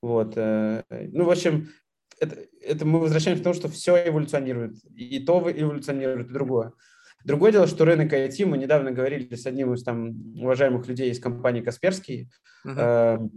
[0.00, 0.34] Вот.
[0.36, 1.68] Э, ну, в общем,
[2.18, 4.76] это, это мы возвращаемся к тому, что все эволюционирует.
[4.94, 6.72] И то эволюционирует, и другое.
[7.24, 11.18] Другое дело, что рынок IT, мы недавно говорили с одним из там уважаемых людей из
[11.18, 12.30] компании Касперский,
[12.66, 13.30] uh-huh.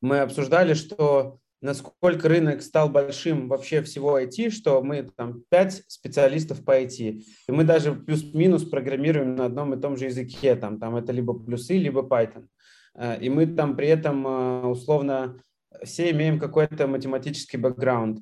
[0.00, 6.64] мы обсуждали, что насколько рынок стал большим вообще всего IT, что мы там 5 специалистов
[6.64, 10.96] по IT, и мы даже плюс-минус программируем на одном и том же языке, там, там
[10.96, 12.46] это либо плюсы, либо Python.
[12.94, 15.42] Э, и мы там при этом э, условно
[15.82, 18.20] все имеем какой-то математический бэкграунд.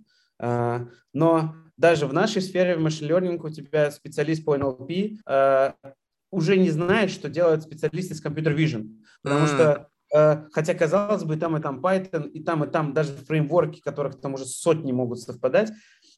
[1.12, 5.72] Но даже в нашей сфере в machine learning у тебя специалист по NLP э,
[6.30, 9.48] уже не знает, что делают специалисты с computer vision, потому mm.
[9.48, 13.80] что э, хотя казалось бы там и там Python и там и там даже фреймворки,
[13.80, 15.72] которых там уже сотни могут совпадать,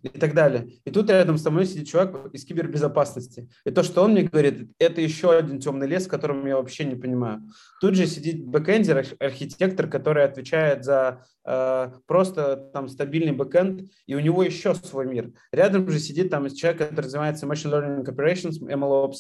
[0.09, 0.69] и так далее.
[0.85, 3.49] И тут рядом со мной сидит чувак из кибербезопасности.
[3.65, 6.85] И то, что он мне говорит, это еще один темный лес, в котором я вообще
[6.85, 7.43] не понимаю.
[7.81, 14.21] Тут же сидит бэкэндер, архитектор, который отвечает за э, просто там стабильный backend, и у
[14.21, 15.33] него еще свой мир.
[15.53, 19.19] Рядом же сидит там человек, который занимается machine learning operations, MLOps,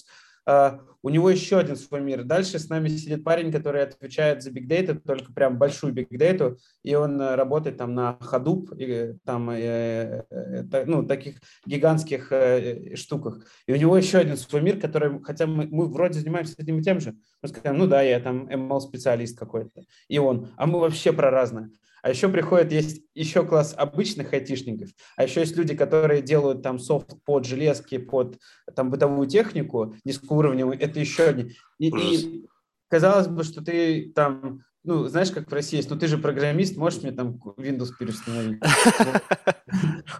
[1.04, 2.24] у него еще один свой мир.
[2.24, 6.56] Дальше с нами сидит парень, который отвечает за big data, только прям большую big data,
[6.82, 12.96] и он uh, работает там на Hadoop, и, там, э, э, ну, таких гигантских э,
[12.96, 13.44] штуках.
[13.66, 16.82] И у него еще один свой мир, который, хотя мы, мы вроде занимаемся этим и
[16.82, 21.12] тем же, мы скажем, ну да, я там ML-специалист какой-то, и он, а мы вообще
[21.12, 21.70] про разное.
[22.04, 26.78] А еще приходит, есть еще класс обычных айтишников, а еще есть люди, которые делают там
[26.78, 28.38] софт под железки, под
[28.76, 31.52] там бытовую технику низкоуровневую, это еще один.
[31.78, 32.46] И, и
[32.88, 36.76] казалось бы, что ты там ну, знаешь, как в России есть, ну ты же программист,
[36.76, 38.62] можешь мне там Windows переустановить?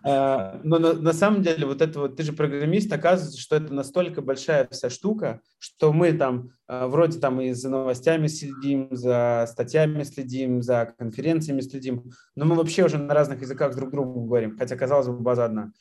[0.03, 4.21] А, но на самом деле вот это вот, ты же программист, оказывается, что это настолько
[4.21, 10.03] большая вся штука, что мы там а, вроде там и за новостями следим, за статьями
[10.03, 14.77] следим, за конференциями следим, но мы вообще уже на разных языках друг другу говорим, хотя,
[14.77, 15.73] казалось бы, база одна.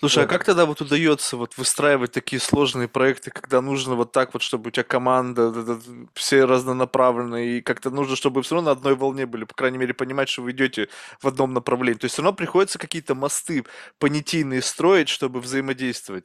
[0.00, 4.32] Слушай, а как тогда вот удается вот выстраивать такие сложные проекты, когда нужно вот так
[4.32, 5.80] вот, чтобы у тебя команда,
[6.14, 9.94] все разнонаправленные, и как-то нужно, чтобы все равно на одной волне были, по крайней мере,
[9.94, 10.88] понимать, что вы идете
[11.20, 11.98] в одном направлении.
[11.98, 13.64] То есть все равно приходится какие-то мосты
[13.98, 16.24] понятийные строить, чтобы взаимодействовать.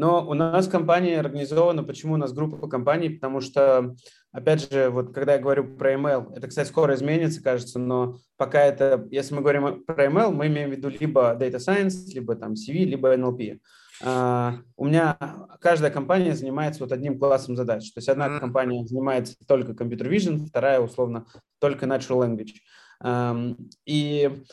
[0.00, 3.94] Но у нас компания организована, почему у нас группа компаний, потому что
[4.32, 8.60] Опять же, вот когда я говорю про email, это, кстати, скоро изменится, кажется, но пока
[8.60, 12.52] это, если мы говорим про email, мы имеем в виду либо data science, либо там
[12.52, 13.38] CV, либо NLP.
[13.38, 13.58] Uh,
[14.02, 15.18] а, у меня
[15.60, 17.90] каждая компания занимается вот одним классом задач.
[17.92, 18.38] То есть одна mm-hmm.
[18.38, 21.26] компания занимается только computer vision, вторая, условно,
[21.58, 22.54] только natural language.
[23.02, 24.44] Um, и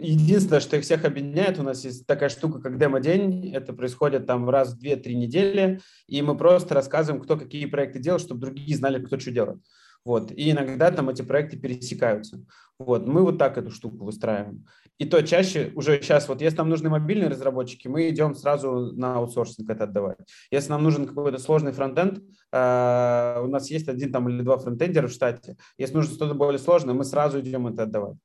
[0.00, 3.52] Единственное, что их всех объединяет, у нас есть такая штука, как демо-день.
[3.52, 8.22] Это происходит там раз в 2-3 недели, и мы просто рассказываем, кто какие проекты делает,
[8.22, 9.60] чтобы другие знали, кто что делает.
[10.04, 10.32] Вот.
[10.32, 12.42] И иногда там эти проекты пересекаются.
[12.78, 13.06] Вот.
[13.06, 14.64] Мы вот так эту штуку выстраиваем.
[14.98, 19.16] И то чаще уже сейчас, вот если нам нужны мобильные разработчики, мы идем сразу на
[19.16, 20.18] аутсорсинг это отдавать.
[20.50, 25.06] Если нам нужен какой-то сложный фронтенд, э, у нас есть один там или два фронтендера
[25.06, 25.56] в штате.
[25.76, 28.16] Если нужно что-то более сложное, мы сразу идем это отдавать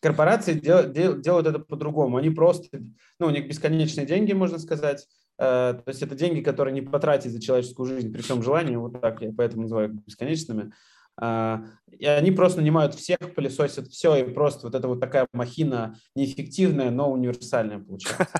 [0.00, 2.16] корпорации дел, дел, делают это по-другому.
[2.16, 2.68] Они просто,
[3.18, 5.06] ну, у них бесконечные деньги, можно сказать.
[5.38, 9.00] Э, то есть это деньги, которые не потратить за человеческую жизнь при всем желании, вот
[9.00, 10.72] так я поэтому называю их бесконечными.
[11.20, 11.64] А,
[11.98, 16.90] и они просто нанимают всех, пылесосят все, и просто вот это вот такая махина неэффективная,
[16.90, 18.28] но универсальная получается.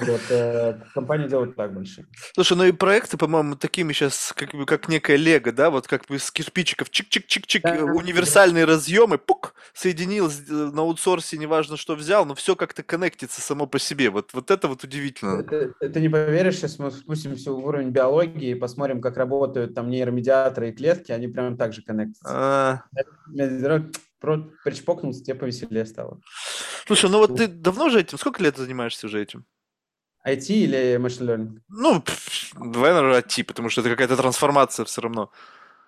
[0.00, 2.06] Вот, э, компания делает так больше.
[2.34, 6.18] Слушай, ну и проекты, по-моему, такими сейчас, как, как некая лего, да, вот как бы
[6.18, 8.72] с кирпичиков, чик-чик-чик-чик, да, универсальные да.
[8.72, 13.78] разъемы, пук, соединил э, на аутсорсе, неважно, что взял, но все как-то коннектится само по
[13.78, 14.10] себе.
[14.10, 15.44] Вот, вот это вот удивительно.
[15.44, 19.88] Ты, ты не поверишь, сейчас мы спустимся в уровень биологии и посмотрим, как работают там
[19.88, 22.09] нейромедиаторы и клетки, они прям так же коннектятся.
[22.24, 22.82] А...
[24.20, 26.20] Причпокнулся, тебе повеселее стало.
[26.86, 29.46] Слушай, ну вот ты давно же этим, сколько лет занимаешься уже этим?
[30.26, 31.60] IT или machine learning?
[31.68, 32.02] Ну,
[32.72, 35.30] давай, наверное, IT, потому что это какая-то трансформация все равно.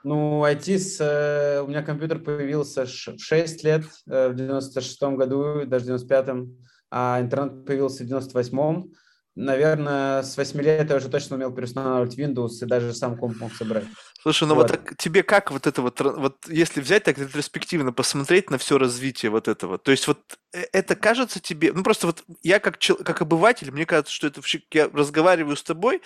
[0.04, 5.64] Ну, IT, с, э, у меня компьютер появился в 6 лет, э, в 96-м году,
[5.66, 6.56] даже в 95-м,
[6.90, 8.92] а интернет появился в 98-м
[9.34, 13.52] наверное, с 8 лет я уже точно умел переустанавливать Windows и даже сам комп мог
[13.54, 13.84] собрать.
[14.20, 17.92] Слушай, ну вот, вот так, тебе как вот это вот, вот если взять так ретроспективно
[17.92, 20.18] посмотреть на все развитие вот этого, то есть вот
[20.52, 24.40] э, это кажется тебе, ну просто вот я как, как обыватель, мне кажется, что это
[24.70, 26.02] я разговариваю с тобой,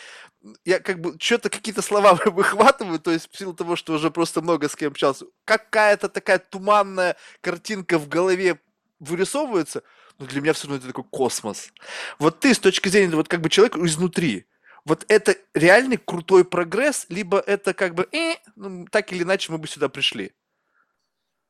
[0.65, 4.41] я как бы что-то какие-то слова выхватываю, то есть в силу того, что уже просто
[4.41, 8.59] много с кем общался, какая-то такая туманная картинка в голове
[8.99, 9.83] вырисовывается,
[10.19, 11.73] но для меня все равно это такой космос.
[12.19, 14.47] Вот ты с точки зрения вот как бы человека изнутри,
[14.85, 19.59] вот это реальный крутой прогресс, либо это как бы э, ну, так или иначе мы
[19.59, 20.33] бы сюда пришли?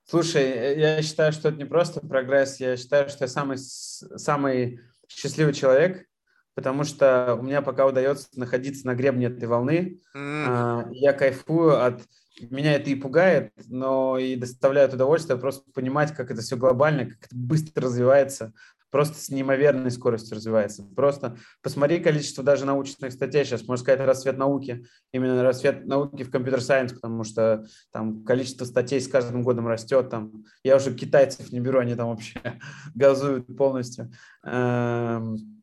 [0.08, 4.80] Слушай, э, я считаю, что это не просто прогресс, я считаю, что я самый, самый
[5.08, 6.06] счастливый человек,
[6.54, 10.00] потому что у меня пока удается находиться на гребне этой волны.
[10.16, 10.88] Mm.
[10.92, 12.02] Я кайфую от...
[12.38, 17.26] Меня это и пугает, но и доставляет удовольствие просто понимать, как это все глобально, как
[17.26, 18.52] это быстро развивается,
[18.90, 20.82] просто с неимоверной скоростью развивается.
[20.94, 26.30] Просто посмотри количество даже научных статей сейчас, можно сказать, рассвет науки, именно рассвет науки в
[26.30, 30.08] компьютер-сайенс, потому что там количество статей с каждым годом растет.
[30.10, 32.40] Там, я уже китайцев не беру, они там вообще
[32.94, 34.10] газуют полностью.
[34.44, 35.62] Эм,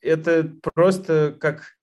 [0.00, 1.75] это просто как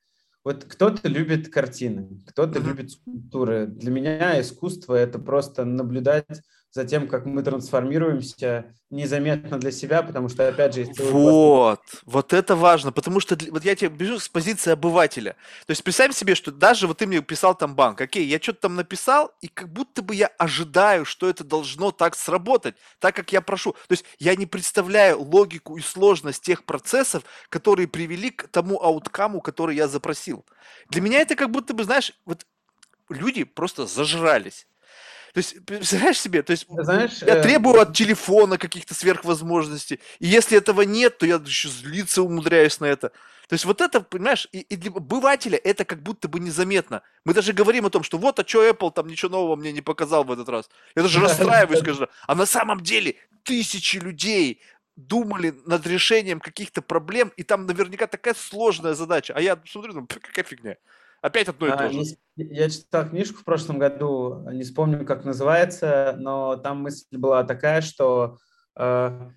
[0.44, 2.68] вот кто-то любит картины, кто-то mm-hmm.
[2.68, 3.68] любит скульптуры.
[3.68, 6.42] Для меня искусство это просто наблюдать
[6.74, 12.34] за тем, как мы трансформируемся незаметно для себя, потому что, опять же, есть Вот, вот
[12.34, 15.34] это важно, потому что вот я тебе бежу с позиции обывателя.
[15.68, 18.62] То есть представь себе, что даже вот ты мне писал там банк, окей, я что-то
[18.62, 23.32] там написал, и как будто бы я ожидаю, что это должно так сработать, так как
[23.32, 23.74] я прошу.
[23.74, 29.42] То есть я не представляю логику и сложность тех процессов, которые привели к тому ауткаму,
[29.42, 30.44] который я запросил.
[30.90, 32.48] Для меня это как будто бы, знаешь, вот
[33.10, 34.66] люди просто зажрались.
[35.34, 37.42] То есть, представляешь себе, то есть Знаешь, я э...
[37.42, 42.86] требую от телефона каких-то сверхвозможностей, и если этого нет, то я еще злиться умудряюсь на
[42.86, 43.10] это.
[43.50, 47.02] То есть вот это, понимаешь, и, и для обывателя это как будто бы незаметно.
[47.26, 49.82] Мы даже говорим о том, что вот, а что Apple там ничего нового мне не
[49.82, 50.70] показал в этот раз.
[50.96, 52.08] Я даже расстраиваюсь скажу.
[52.28, 54.62] А на самом деле тысячи людей
[54.96, 59.34] думали над решением каких-то проблем, и там наверняка такая сложная задача.
[59.36, 60.78] А я смотрю, ну, какая фигня.
[61.24, 62.02] Опять одно и а, то же.
[62.36, 67.80] Я читал книжку в прошлом году, не вспомню, как называется, но там мысль была такая,
[67.80, 68.40] что
[68.78, 69.30] э,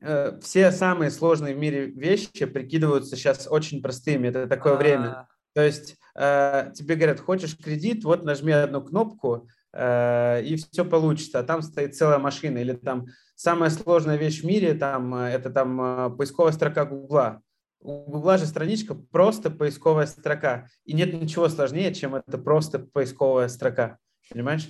[0.00, 4.30] э, все самые сложные в мире вещи прикидываются сейчас очень простыми.
[4.30, 4.78] Это такое А-а-а.
[4.82, 5.06] время.
[5.06, 5.28] А.
[5.54, 11.38] То есть э, тебе говорят, хочешь кредит, вот нажми одну кнопку, э, и все получится.
[11.38, 12.58] А там стоит целая машина.
[12.58, 13.06] Или там
[13.36, 17.42] самая сложная вещь в мире, там, э, это там э, поисковая строка Гугла.
[17.82, 20.68] У Гугла же страничка просто поисковая строка.
[20.84, 23.98] И нет ничего сложнее, чем это просто поисковая строка.
[24.30, 24.68] Понимаешь?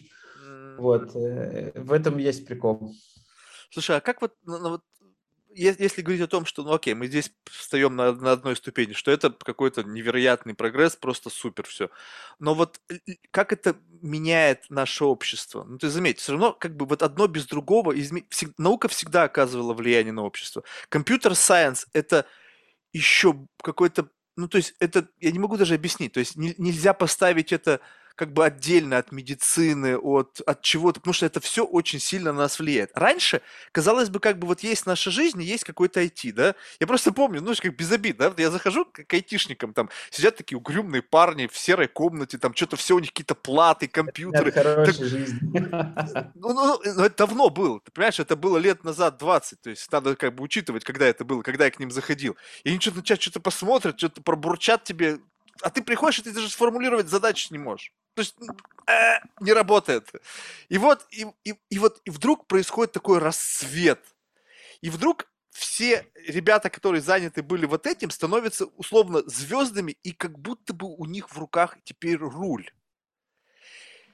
[0.79, 1.15] Вот.
[1.15, 2.95] Э, в этом есть прикол.
[3.71, 4.83] Слушай, а как вот, ну, ну вот
[5.55, 9.11] если говорить о том, что, ну окей, мы здесь встаем на, на одной ступени, что
[9.11, 11.91] это какой-то невероятный прогресс, просто супер все.
[12.39, 12.81] Но вот
[13.31, 15.65] как это меняет наше общество?
[15.65, 18.25] Ну ты заметь, все равно как бы вот одно без другого, изме...
[18.31, 18.53] всег...
[18.57, 20.65] наука всегда оказывала влияние на общество.
[20.89, 22.27] Компьютер-сайенс– это
[22.93, 26.95] еще какой-то, ну, то есть это, я не могу даже объяснить, то есть не, нельзя
[26.95, 27.81] поставить это
[28.15, 32.41] как бы отдельно от медицины, от, от чего-то, потому что это все очень сильно на
[32.41, 32.91] нас влияет.
[32.95, 36.55] Раньше, казалось бы, как бы вот есть наша жизнь, есть какой-то IT, да?
[36.81, 38.33] Я просто помню, ну, как без обид, да?
[38.37, 42.97] Я захожу к айтишникам, там сидят такие угрюмные парни в серой комнате, там что-то все
[42.97, 44.51] у них какие-то платы, компьютеры.
[44.51, 45.07] Это хорошая так...
[45.07, 45.39] жизнь.
[46.35, 49.91] Ну, ну, ну, это давно было, ты понимаешь, это было лет назад 20, то есть
[49.93, 52.37] надо как бы учитывать, когда это было, когда я к ним заходил.
[52.65, 55.19] И они что-то начать что-то посмотрят, что-то пробурчат тебе,
[55.63, 57.93] а ты приходишь, и ты даже сформулировать задачи не можешь.
[58.15, 58.35] То есть
[58.87, 60.11] э, не работает.
[60.69, 64.01] И вот, и, и, и вот и вдруг происходит такой рассвет.
[64.81, 70.73] И вдруг все ребята, которые заняты были вот этим, становятся условно звездами, и как будто
[70.73, 72.69] бы у них в руках теперь руль.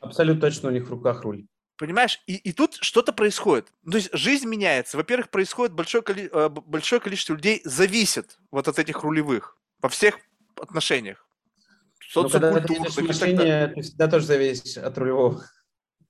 [0.00, 1.46] Абсолютно точно у них в руках руль.
[1.76, 2.20] Понимаешь?
[2.26, 3.72] И, и тут что-то происходит.
[3.88, 4.96] То есть жизнь меняется.
[4.96, 6.28] Во-первых, происходит большое, коли...
[6.32, 10.18] Э, большое количество людей зависит вот от этих рулевых во всех
[10.56, 11.27] отношениях.
[12.14, 15.44] Едешь в машине, ты всегда тоже зависишь от рулевого.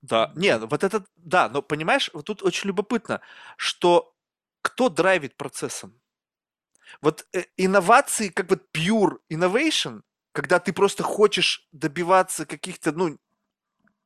[0.01, 3.21] Да, нет, вот это, да, но понимаешь, вот тут очень любопытно,
[3.57, 4.15] что
[4.61, 5.99] кто драйвит процессом?
[7.01, 10.01] Вот э, инновации, как вот pure innovation,
[10.31, 13.17] когда ты просто хочешь добиваться каких-то, ну,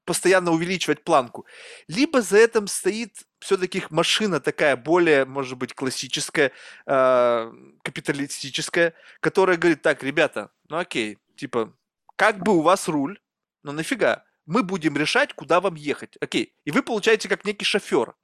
[0.06, 1.46] постоянно увеличивать планку,
[1.88, 6.52] либо за этим стоит все-таки машина такая более, может быть, классическая,
[6.86, 7.52] э,
[7.84, 11.74] капиталистическая, которая говорит, так, ребята, ну окей, типа,
[12.16, 13.20] как бы у вас руль,
[13.64, 14.26] но нафига?
[14.46, 16.18] Мы будем решать, куда вам ехать.
[16.20, 16.54] Окей.
[16.66, 18.16] И вы получаете как некий шофер.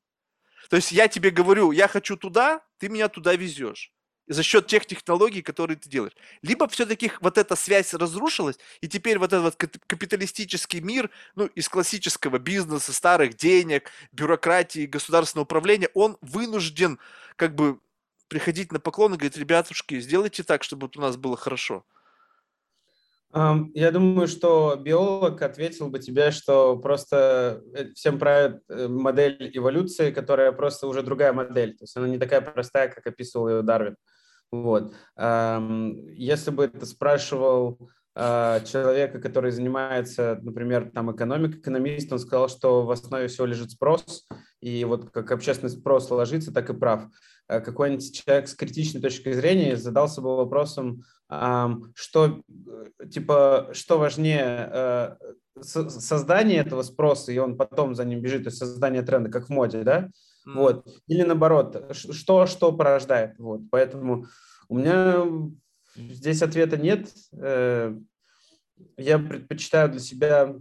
[0.69, 3.93] То есть я тебе говорю, я хочу туда, ты меня туда везешь
[4.29, 6.13] за счет тех технологий, которые ты делаешь.
[6.43, 9.55] Либо все-таки вот эта связь разрушилась, и теперь вот этот
[9.87, 16.99] капиталистический мир, ну, из классического бизнеса, старых денег, бюрократии, государственного управления, он вынужден
[17.35, 17.79] как бы
[18.27, 21.83] приходить на поклон и говорить, ребятушки, сделайте так, чтобы у нас было хорошо.
[23.31, 30.09] Я думаю, что биолог ответил бы тебе, что просто э, всем правит э, модель эволюции,
[30.09, 31.77] которая просто уже другая модель.
[31.77, 33.97] То есть она не такая простая, как описывал ее Дарвин.
[34.51, 34.95] Вот.
[35.15, 37.91] Если бы ты спрашивал
[38.65, 44.27] человека, который занимается, например, там экономикой, экономист, он сказал, что в основе всего лежит спрос,
[44.61, 47.03] и вот как общественный спрос ложится, так и прав.
[47.47, 51.03] А какой-нибудь человек с критичной точки зрения задался бы вопросом,
[51.95, 52.41] что,
[53.11, 55.15] типа, что важнее, э,
[55.61, 59.49] создание этого спроса, и он потом за ним бежит, то есть создание тренда, как в
[59.49, 60.09] моде, да?
[60.47, 60.53] Mm.
[60.55, 60.87] Вот.
[61.07, 63.37] Или наоборот, что, что порождает.
[63.39, 63.61] Вот.
[63.69, 64.25] Поэтому
[64.67, 65.25] у меня
[65.95, 67.09] здесь ответа нет.
[68.97, 70.55] Я предпочитаю для себя...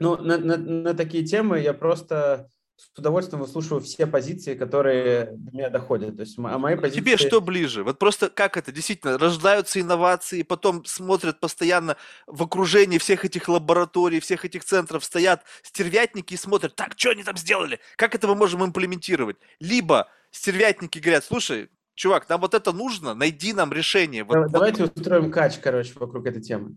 [0.00, 5.52] Ну, на, на, на такие темы я просто с удовольствием выслушиваю все позиции, которые до
[5.52, 6.16] меня доходят.
[6.16, 7.00] То есть, а мои позиции...
[7.00, 7.84] Тебе что ближе?
[7.84, 8.72] Вот просто как это?
[8.72, 11.96] Действительно, рождаются инновации, потом смотрят постоянно
[12.26, 17.22] в окружении всех этих лабораторий, всех этих центров стоят стервятники и смотрят, так, что они
[17.22, 17.78] там сделали?
[17.96, 19.36] Как это мы можем имплементировать?
[19.60, 24.24] Либо стервятники говорят, слушай, чувак, нам вот это нужно, найди нам решение.
[24.24, 24.96] Вот, Давайте вот...
[24.96, 26.76] устроим кач, короче, вокруг этой темы.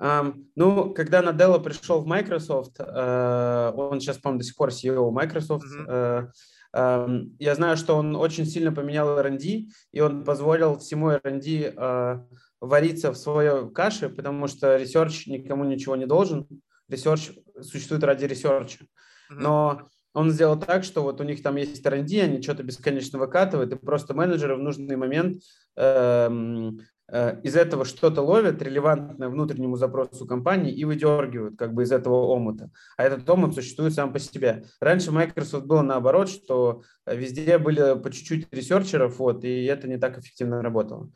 [0.00, 5.66] Ну, когда Наделла пришел в Microsoft, uh, он сейчас, по-моему, до сих пор CEO Microsoft,
[5.66, 7.30] mm-hmm.
[7.38, 12.24] я знаю, что он очень сильно поменял R&D, и он позволил всему R&D uh,
[12.60, 16.46] вариться в своей каше, потому что research никому ничего не должен.
[16.90, 18.78] Research существует ради research.
[18.78, 19.36] Mm-hmm.
[19.38, 19.82] Но
[20.14, 23.76] он сделал так, что вот у них там есть R&D, они что-то бесконечно выкатывают, и
[23.76, 25.42] просто менеджеры в нужный момент
[25.76, 26.99] э, Э,
[27.42, 32.70] из этого что-то ловят, релевантное внутреннему запросу компании, и выдергивают как бы из этого омута.
[32.96, 34.64] А этот омут существует сам по себе.
[34.80, 40.18] Раньше Microsoft было наоборот, что везде были по чуть-чуть ресерчеров, вот, и это не так
[40.18, 41.10] эффективно работало.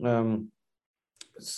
[0.00, 0.50] Эм,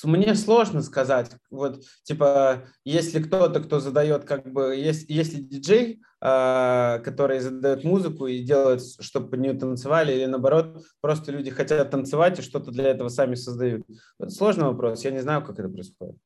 [0.05, 7.01] мне сложно сказать, вот, типа, если кто-то, кто задает, как бы, если, если диджей, э,
[7.05, 12.39] который задает музыку и делает, чтобы под нее танцевали, или наоборот, просто люди хотят танцевать
[12.39, 13.87] и что-то для этого сами создают.
[14.19, 16.17] Это сложный вопрос, я не знаю, как это происходит.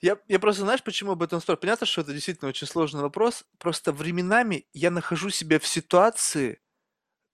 [0.00, 1.58] Я, я просто, знаешь, почему об этом спорю?
[1.58, 3.44] Понятно, что это действительно очень сложный вопрос.
[3.58, 6.60] Просто временами я нахожу себя в ситуации,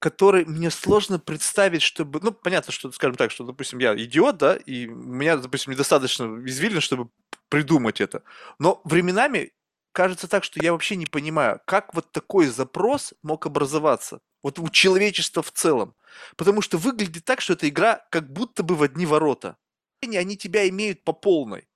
[0.03, 2.19] который мне сложно представить, чтобы...
[2.21, 6.25] Ну, понятно, что, скажем так, что, допустим, я идиот, да, и у меня, допустим, недостаточно
[6.45, 7.09] извилин, чтобы
[7.49, 8.25] придумать это.
[8.59, 9.53] Но временами
[9.93, 14.19] кажется так, что я вообще не понимаю, как вот такой запрос мог образоваться.
[14.43, 15.95] Вот у человечества в целом.
[16.37, 19.57] Потому что выглядит так, что эта игра как будто бы в одни ворота.
[20.03, 21.69] Они тебя имеют по полной.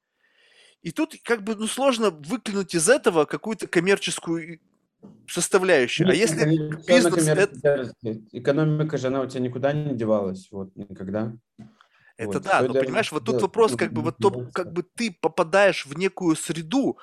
[0.82, 4.58] И тут как бы ну, сложно выклинуть из этого какую-то коммерческую
[5.28, 6.04] составляющая.
[6.06, 6.44] А если
[6.86, 7.28] бизнес...
[7.28, 7.92] Это...
[8.32, 11.34] Экономика же, она у тебя никуда не девалась, вот, никогда.
[12.16, 12.42] Это вот.
[12.42, 15.98] да, но понимаешь, вот тут вопрос, как бы, вот то, как бы ты попадаешь в
[15.98, 16.98] некую среду,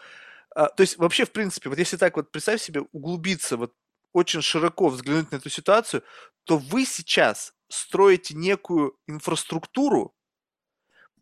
[0.56, 3.74] а, то есть вообще, в принципе, вот если так вот представь себе, углубиться, вот
[4.12, 6.04] очень широко взглянуть на эту ситуацию,
[6.46, 10.14] то вы сейчас строите некую инфраструктуру,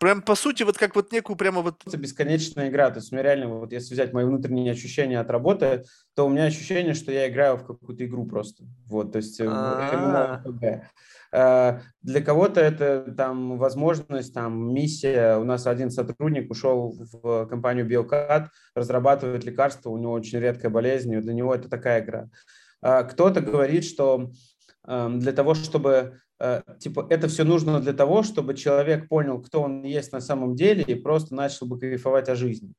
[0.01, 1.75] прям по сути вот как вот некую прямо вот...
[1.85, 5.29] Это бесконечная игра, то есть у меня реально, вот если взять мои внутренние ощущения от
[5.29, 5.83] работы,
[6.15, 9.45] то у меня ощущение, что я играю в какую-то игру просто, вот, то есть э,
[11.31, 15.37] э, для кого-то это там возможность, там миссия.
[15.37, 21.13] У нас один сотрудник ушел в компанию Биокат, разрабатывает лекарства, у него очень редкая болезнь,
[21.13, 22.27] и для него это такая игра.
[22.81, 24.31] А кто-то говорит, что
[24.87, 26.30] эм, для того, чтобы Э,
[26.79, 30.83] типа, это все нужно для того, чтобы человек понял, кто он есть на самом деле,
[30.83, 32.73] и просто начал бы кайфовать о жизни.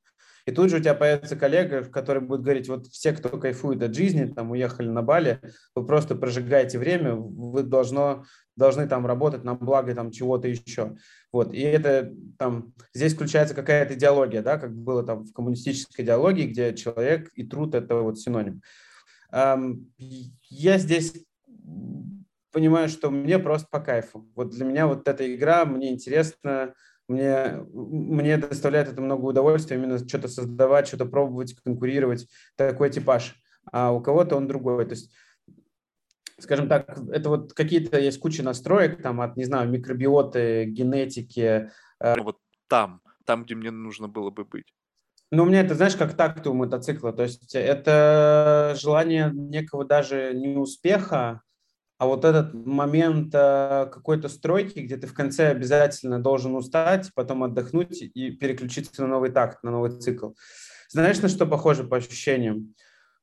[0.45, 3.95] И тут же у тебя появится коллега, который будет говорить, вот все, кто кайфует от
[3.95, 5.41] жизни, там уехали на Бали,
[5.77, 8.25] вы просто прожигаете время, вы должно,
[8.57, 10.97] должны там работать на благо там чего-то еще.
[11.33, 11.55] Вот.
[11.55, 16.75] И это там, здесь включается какая-то идеология, да, как было там в коммунистической идеологии, где
[16.75, 18.63] человек и труд– это вот синоним.
[19.33, 21.15] Я здесь
[22.53, 24.29] понимаю, что мне просто по кайфу.
[24.35, 26.75] Вот для меня вот эта игра, мне интересно,
[27.09, 33.35] мне, мне доставляет это много удовольствия именно что-то создавать, что-то пробовать, конкурировать, такой типаж.
[33.71, 34.85] А у кого-то он другой.
[34.85, 35.13] То есть,
[36.39, 41.71] скажем так, это вот какие-то есть куча настроек, там от, не знаю, микробиоты, генетики.
[42.01, 42.39] Э, вот
[42.69, 44.73] там, там, где мне нужно было бы быть.
[45.31, 47.13] Ну, у меня это, знаешь, как такт у мотоцикла.
[47.13, 51.41] То есть это желание некого даже не успеха,
[52.03, 57.45] а вот этот момент э, какой-то стройки, где ты в конце обязательно должен устать, потом
[57.45, 60.31] отдохнуть и переключиться на новый такт, на новый цикл.
[60.89, 62.75] Знаешь, на что похоже по ощущениям?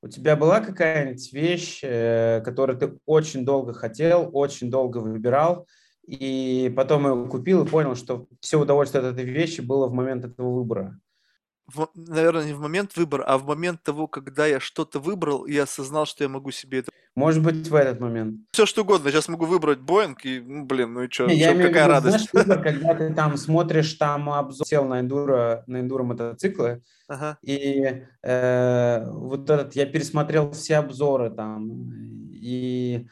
[0.02, 5.68] У тебя была какая-нибудь вещь, э, которую ты очень долго хотел, очень долго выбирал,
[6.08, 10.24] и потом ее купил и понял, что все удовольствие от этой вещи было в момент
[10.24, 10.98] этого выбора
[11.74, 15.58] в, наверное, не в момент выбора, а в момент того, когда я что-то выбрал, и
[15.58, 16.92] осознал, что я могу себе это...
[17.16, 18.42] Может быть, в этот момент.
[18.52, 19.12] Все что угодно.
[19.12, 22.30] Сейчас могу выбрать Боинг, и, ну, блин, ну и что, я какая виду, радость.
[22.32, 27.38] Знаешь, выбор, когда ты там смотришь там обзор сел на эндуро, на эндуро мотоциклы, ага.
[27.42, 31.90] и э, вот этот, я пересмотрел все обзоры там,
[32.34, 33.08] и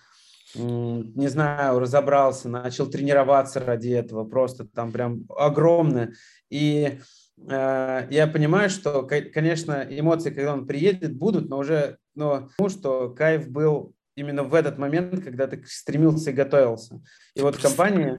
[0.55, 6.13] не знаю, разобрался, начал тренироваться ради этого, просто там прям огромное.
[6.49, 6.99] И
[7.45, 13.47] я понимаю, что, конечно, эмоции, когда он приедет, будут, но уже, но потому что кайф
[13.47, 17.01] был именно в этот момент, когда ты стремился и готовился.
[17.35, 18.17] И вот в компании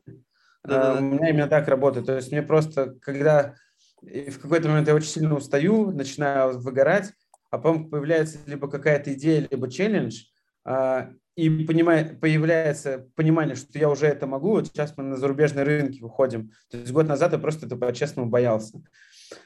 [0.66, 2.06] э, у меня именно так работает.
[2.06, 3.56] То есть мне просто, когда
[4.00, 7.12] в какой-то момент я очень сильно устаю, начинаю выгорать,
[7.50, 10.26] а потом появляется либо какая-то идея, либо челлендж,
[10.64, 14.50] а, и понимая, появляется понимание, что я уже это могу.
[14.50, 16.50] Вот сейчас мы на зарубежные рынки выходим.
[16.68, 18.82] То есть год назад я просто это по-честному боялся.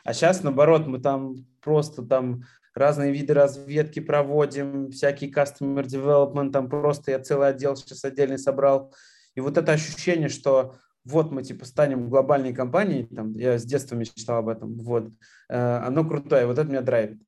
[0.03, 6.71] А сейчас, наоборот, мы там просто там разные виды разведки проводим, всякий customer development, там
[6.71, 8.95] просто я целый отдел сейчас отдельный собрал.
[9.35, 13.97] И вот это ощущение, что вот мы типа станем глобальной компанией, там, я с детства
[13.97, 15.11] мечтал об этом, вот,
[15.51, 17.21] э, оно крутое, вот это меня драйвит.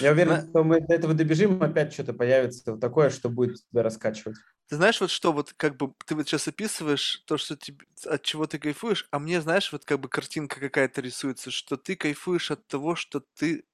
[0.00, 0.48] Я уверен, Но...
[0.48, 4.36] что мы до этого добежим, опять что-то появится вот такое, что будет тебя раскачивать.
[4.68, 8.22] Ты знаешь, вот что, вот как бы ты вот сейчас описываешь то, что тебе, от
[8.22, 12.50] чего ты кайфуешь, а мне, знаешь, вот как бы картинка какая-то рисуется, что ты кайфуешь
[12.50, 13.64] от того, что ты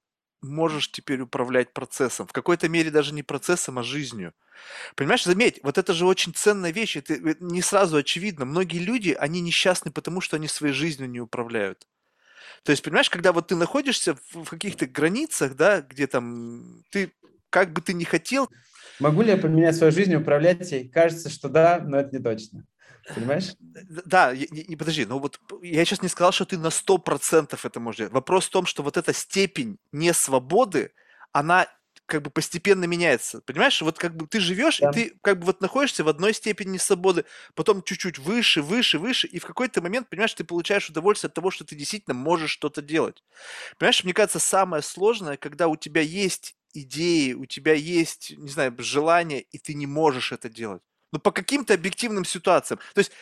[0.40, 2.26] можешь теперь управлять процессом.
[2.26, 4.34] В какой-то мере даже не процессом, а жизнью.
[4.96, 8.44] Понимаешь, заметь, вот это же очень ценная вещь, это не сразу очевидно.
[8.44, 11.86] Многие люди, они несчастны потому, что они своей жизнью не управляют.
[12.62, 17.12] То есть, понимаешь, когда вот ты находишься в, в каких-то границах, да, где там ты
[17.50, 18.50] как бы ты не хотел.
[19.00, 20.88] Могу ли я поменять свою жизнь, управлять ей?
[20.88, 22.64] Кажется, что да, но это не точно.
[23.14, 23.54] Понимаешь?
[23.60, 27.98] Да, не, подожди, но вот я сейчас не сказал, что ты на 100% это можешь
[27.98, 28.12] делать.
[28.12, 30.92] Вопрос в том, что вот эта степень несвободы,
[31.32, 31.68] она
[32.08, 33.42] как бы постепенно меняется.
[33.42, 34.90] Понимаешь, вот как бы ты живешь, да.
[34.90, 39.26] и ты как бы вот находишься в одной степени свободы, потом чуть-чуть выше, выше, выше,
[39.26, 42.80] и в какой-то момент, понимаешь, ты получаешь удовольствие от того, что ты действительно можешь что-то
[42.80, 43.22] делать.
[43.78, 48.74] Понимаешь, мне кажется, самое сложное, когда у тебя есть идеи, у тебя есть, не знаю,
[48.78, 50.82] желание, и ты не можешь это делать.
[51.12, 52.80] Ну, по каким-то объективным ситуациям.
[52.94, 53.12] То есть,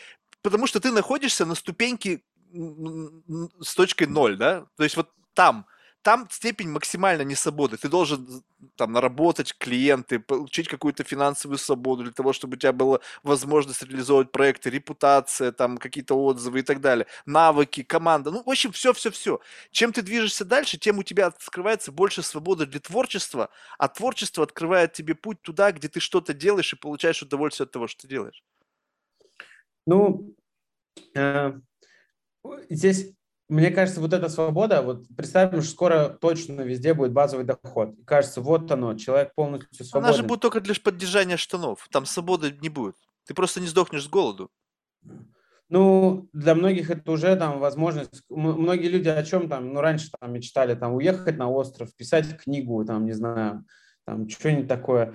[0.43, 2.23] потому что ты находишься на ступеньке
[2.53, 4.67] с точкой ноль, да?
[4.77, 5.67] То есть вот там–
[6.07, 7.79] там степень максимально несвободы.
[7.79, 8.45] Ты должен
[8.77, 14.31] там наработать клиенты, получить какую-то финансовую свободу для того, чтобы у тебя была возможность реализовывать
[14.31, 18.31] проекты, репутация, там какие-то отзывы и так далее, навыки, команда.
[18.31, 19.41] Ну, в общем, все-все-все.
[19.73, 24.93] Чем ты движешься дальше, тем у тебя открывается больше свободы для творчества, а творчество открывает
[24.93, 28.45] тебе путь туда, где ты что-то делаешь и получаешь удовольствие от того, что ты делаешь.
[29.87, 30.37] Ну,
[31.17, 31.53] э,
[32.71, 33.11] здесь
[33.49, 37.95] мне кажется, вот эта свобода, вот представим, что скоро точно везде будет базовый доход.
[37.99, 40.09] И кажется, вот оно, человек полностью свободен.
[40.09, 41.87] Она же будет только лишь поддержание штанов.
[41.91, 42.97] Там свободы не будет.
[43.25, 44.51] Ты просто не сдохнешь с голоду.
[45.69, 48.23] Ну, для многих это уже там возможность.
[48.29, 52.85] Многие люди о чем там, ну, раньше там мечтали там уехать на остров, писать книгу,
[52.85, 53.65] там, не знаю,
[54.05, 55.15] там, что-нибудь такое.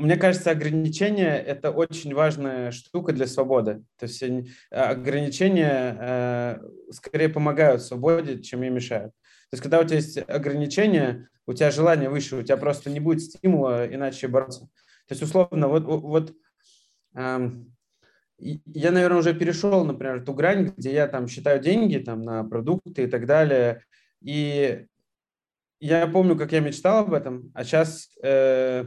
[0.00, 3.82] Мне кажется, ограничения– это очень важная штука для свободы.
[3.98, 6.58] То есть э, ограничения э,
[6.90, 9.12] скорее помогают свободе, чем ей мешают.
[9.50, 12.98] То есть когда у тебя есть ограничения, у тебя желание выше, у тебя просто не
[12.98, 14.70] будет стимула иначе бороться.
[15.06, 16.32] То есть условно, вот, вот
[17.14, 17.50] э,
[18.38, 23.04] я, наверное, уже перешел, например, ту грань, где я там считаю деньги там, на продукты
[23.04, 23.84] и так далее.
[24.22, 24.86] И
[25.78, 28.86] я помню, как я мечтал об этом, а сейчас э,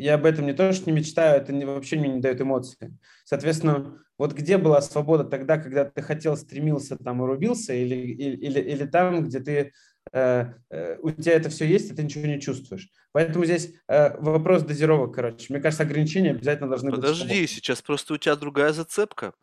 [0.00, 2.96] я об этом не то, что не мечтаю, это не, вообще мне не дает эмоции.
[3.24, 8.60] Соответственно, вот где была свобода тогда, когда ты хотел, стремился там и рубился, или, или,
[8.60, 9.72] или там, где ты,
[10.12, 12.88] э, э, у тебя это все есть, и ты ничего не чувствуешь.
[13.12, 15.46] Поэтому здесь э, вопрос дозировок, короче.
[15.48, 17.32] Мне кажется, ограничения обязательно должны Подожди, быть.
[17.32, 19.34] Подожди, сейчас просто у тебя другая зацепка.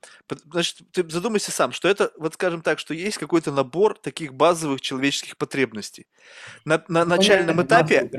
[0.45, 4.81] Значит, ты задумайся сам, что это, вот скажем так, что есть какой-то набор таких базовых
[4.81, 6.07] человеческих потребностей.
[6.65, 8.09] На, на ну, начальном этапе...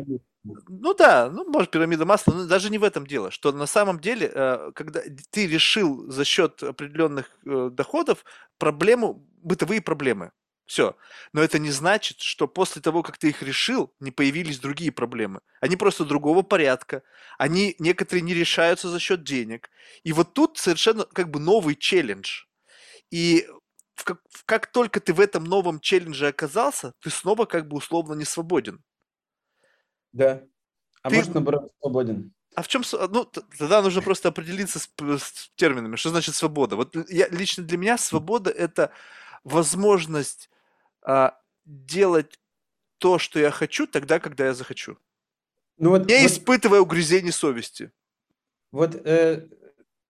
[0.68, 4.00] Ну да, ну может пирамида масла, но даже не в этом дело, что на самом
[4.00, 8.24] деле, э, когда ты решил за счет определенных э, доходов
[8.58, 10.32] проблему, бытовые проблемы.
[10.66, 10.96] Все.
[11.32, 15.40] Но это не значит, что после того, как ты их решил, не появились другие проблемы.
[15.60, 17.02] Они просто другого порядка.
[17.38, 19.70] Они некоторые не решаются за счет денег.
[20.04, 22.44] И вот тут совершенно как бы новый челлендж.
[23.10, 23.48] И
[24.04, 28.24] как, как только ты в этом новом челлендже оказался, ты снова как бы условно не
[28.24, 28.82] свободен.
[30.18, 30.42] Да.
[31.02, 31.16] А ты...
[31.16, 32.32] может, наоборот, свободен.
[32.54, 32.82] А в чем...
[33.10, 35.94] Ну, тогда нужно просто определиться с, с терминами.
[35.94, 36.74] Что значит свобода?
[36.74, 38.90] Вот я, лично для меня свобода– это
[39.44, 40.50] возможность
[41.02, 42.40] а, делать
[42.98, 44.98] то, что я хочу, тогда, когда я захочу.
[45.76, 47.92] Ну, вот, не вот, испытывая угрызений совести.
[48.72, 49.46] Вот э,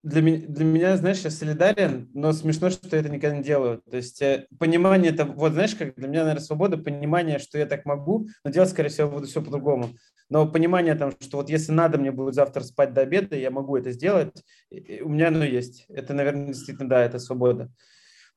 [0.03, 3.81] для, меня, для меня, знаешь, я солидарен, но смешно, что я это никогда не делаю.
[3.89, 7.65] То есть э, понимание, это, вот знаешь, как для меня, наверное, свобода, понимание, что я
[7.65, 9.89] так могу, но делать, скорее всего, буду все по-другому.
[10.29, 13.75] Но понимание там, что вот если надо мне будет завтра спать до обеда, я могу
[13.75, 15.85] это сделать, у меня оно есть.
[15.89, 17.69] Это, наверное, действительно, да, это свобода.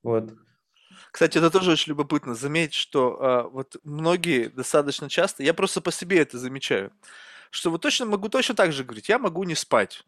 [0.03, 0.33] Вот.
[1.13, 5.93] Кстати, это тоже очень любопытно заметить, что а, вот многие достаточно часто, я просто по
[5.93, 6.93] себе это замечаю,
[7.51, 10.05] что вот точно могу точно так же говорить, я могу не спать.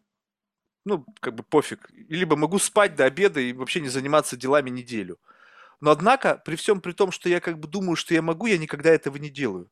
[0.85, 1.89] Ну, как бы пофиг.
[2.09, 5.17] Либо могу спать до обеда и вообще не заниматься делами неделю.
[5.81, 8.57] Но однако, при всем при том, что я как бы думаю, что я могу, я
[8.57, 9.69] никогда этого не делаю.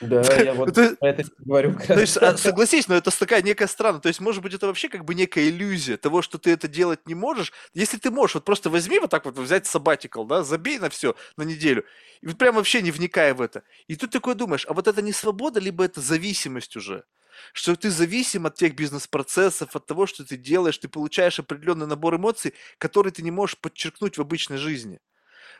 [0.00, 1.78] Да, я вот это, это говорю.
[1.86, 4.00] То есть, а, согласись, но это такая некая странная.
[4.00, 7.06] То есть, может быть, это вообще как бы некая иллюзия того, что ты это делать
[7.06, 7.52] не можешь.
[7.74, 11.14] Если ты можешь, вот просто возьми вот так вот, взять сабатикл, да, забей на все
[11.36, 11.84] на неделю,
[12.22, 13.62] и вот прям вообще не вникая в это.
[13.86, 17.04] И тут такой думаешь, а вот это не свобода, либо это зависимость уже?
[17.52, 22.16] Что ты зависим от тех бизнес-процессов, от того, что ты делаешь, ты получаешь определенный набор
[22.16, 25.00] эмоций, которые ты не можешь подчеркнуть в обычной жизни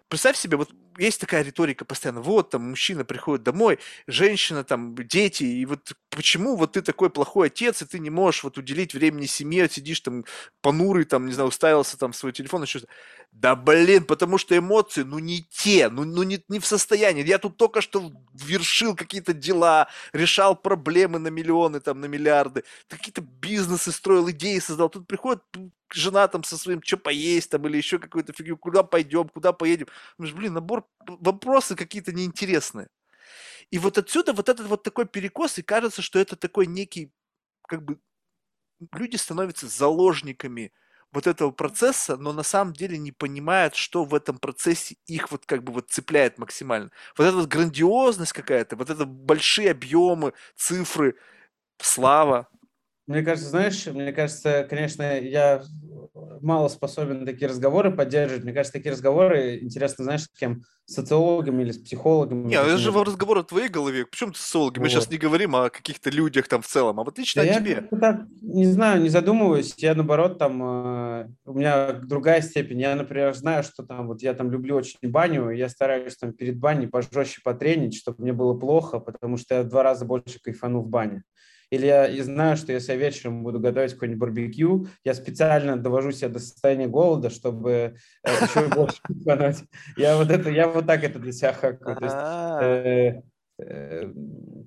[0.08, 5.44] представь себе, вот есть такая риторика постоянно, вот там мужчина приходит домой, женщина там, дети,
[5.44, 9.26] и вот почему вот ты такой плохой отец, и ты не можешь вот уделить времени
[9.26, 10.24] семье, сидишь там
[10.60, 12.80] понурый, там, не знаю, уставился там в свой телефон, еще.
[13.32, 17.24] Да блин, потому что эмоции, ну не те, ну, ну не, не в состоянии.
[17.24, 23.20] Я тут только что вершил какие-то дела, решал проблемы на миллионы, там, на миллиарды, какие-то
[23.22, 24.88] бизнесы строил, идеи создал.
[24.88, 25.42] Тут приходит
[25.94, 29.86] жена там со своим, что поесть там, или еще какую-то фигню, куда пойдем, куда поедем.
[30.18, 32.88] Думаешь, блин, набор, вопросы какие-то неинтересные.
[33.70, 37.12] И вот отсюда вот этот вот такой перекос, и кажется, что это такой некий,
[37.68, 37.98] как бы,
[38.92, 40.72] люди становятся заложниками
[41.12, 45.44] вот этого процесса, но на самом деле не понимают, что в этом процессе их вот
[45.46, 46.90] как бы вот цепляет максимально.
[47.16, 51.16] Вот эта вот грандиозность какая-то, вот это большие объемы, цифры,
[51.78, 52.48] слава.
[53.10, 55.64] Мне кажется, знаешь, мне кажется, конечно, я
[56.40, 58.44] мало способен такие разговоры поддерживать.
[58.44, 60.62] Мне кажется, такие разговоры интересно, знаешь, с кем?
[60.84, 62.46] С социологами или с психологами?
[62.46, 64.06] Не, это же разговор в твоей голове.
[64.06, 64.78] Почему ты социологи?
[64.78, 64.84] Вот.
[64.84, 67.58] Мы сейчас не говорим о каких-то людях там в целом, а вот лично да о
[67.58, 67.88] тебе.
[67.90, 69.74] Я так, не знаю, не задумываюсь.
[69.78, 72.80] Я, наоборот, там, э, у меня другая степень.
[72.80, 76.32] Я, например, знаю, что там, вот я там люблю очень баню, и я стараюсь там
[76.32, 80.38] перед баней пожестче потренить, чтобы мне было плохо, потому что я в два раза больше
[80.40, 81.24] кайфану в бане.
[81.70, 86.28] Или я знаю, что если я вечером буду готовить какой-нибудь барбекю, я специально довожу себя
[86.28, 89.66] до состояния голода, чтобы э, еще больше.
[89.96, 91.96] Я вот это, я вот так это для себя хакаю.
[92.02, 92.60] А.
[92.60, 93.22] э,
[93.58, 94.12] э,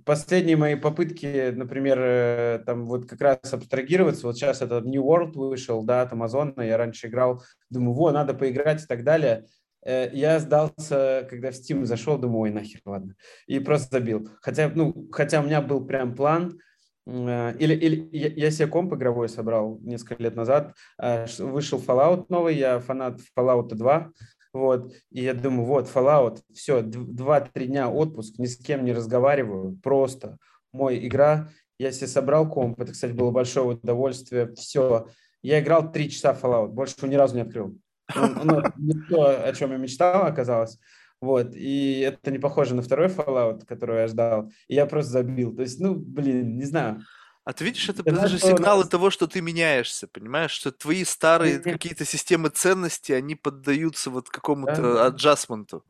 [0.06, 5.84] последние мои попытки, например, там вот как раз абстрагироваться, вот сейчас этот New World вышел,
[5.84, 9.46] да, от Амазона, я раньше играл, думаю, во, надо поиграть и так далее.
[9.86, 13.16] Я сдался, когда в Steam зашел, думаю, ой, нахер, ладно.
[13.48, 14.30] И просто забил.
[14.42, 16.58] Хотя, ну, хотя у меня был прям план,
[17.06, 22.80] или, или я себе комп игровой собрал несколько лет назад, э, вышел Fallout новый, я
[22.80, 24.12] фанат Fallout 2,
[24.54, 29.78] вот, и я думаю, вот, Fallout, все, 2-3 дня отпуск, ни с кем не разговариваю,
[29.84, 30.38] просто
[30.72, 35.08] мой игра, я себе собрал комп, это, кстати, было большое удовольствие, все,
[35.42, 37.78] я играл 3 часа Fallout, больше ни разу не открыл.
[38.16, 40.78] Ну, ну не то, о чем я мечтал, оказалось.
[41.24, 44.52] Вот, и это не похоже на второй Fallout, который я ждал.
[44.68, 45.56] И я просто забил.
[45.56, 47.02] То есть, ну, блин, не знаю.
[47.46, 48.90] А ты видишь, это даже сигналы нас...
[48.90, 50.52] того, что ты меняешься, понимаешь?
[50.52, 55.06] Что твои старые какие-то системы ценностей, они поддаются вот какому-то да.
[55.06, 55.86] аджастменту.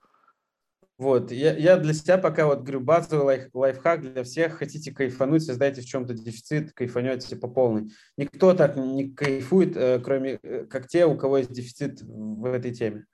[1.00, 4.60] Вот, я, я для себя пока вот говорю, базовый лайф, лайфхак для всех.
[4.60, 7.92] Хотите кайфануть, создайте в чем-то дефицит, кайфанете по полной.
[8.18, 12.72] Никто так не кайфует, э, кроме э, как те, у кого есть дефицит в этой
[12.72, 13.08] теме.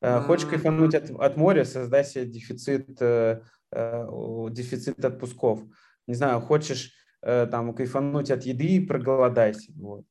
[0.00, 3.40] Э, хочешь кайфануть от, от моря, создай себе дефицит, э,
[3.72, 4.06] э,
[4.50, 5.60] дефицит отпусков.
[6.06, 9.72] Не знаю, хочешь там кайфануть от еды, проголодайся.
[9.74, 10.04] Вот.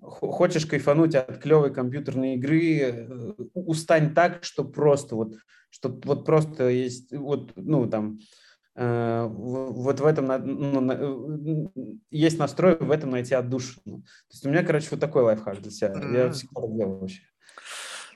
[0.00, 3.08] Хочешь кайфануть от клевой компьютерной игры,
[3.52, 5.34] устань так, что просто вот,
[5.70, 8.20] что вот просто есть, вот, ну, там,
[8.76, 11.72] вот в этом ну,
[12.12, 14.02] есть настрой в этом найти отдушину.
[14.02, 15.94] То есть у меня, короче, вот такой лайфхак для себя.
[16.12, 17.22] Я всегда делаю вообще.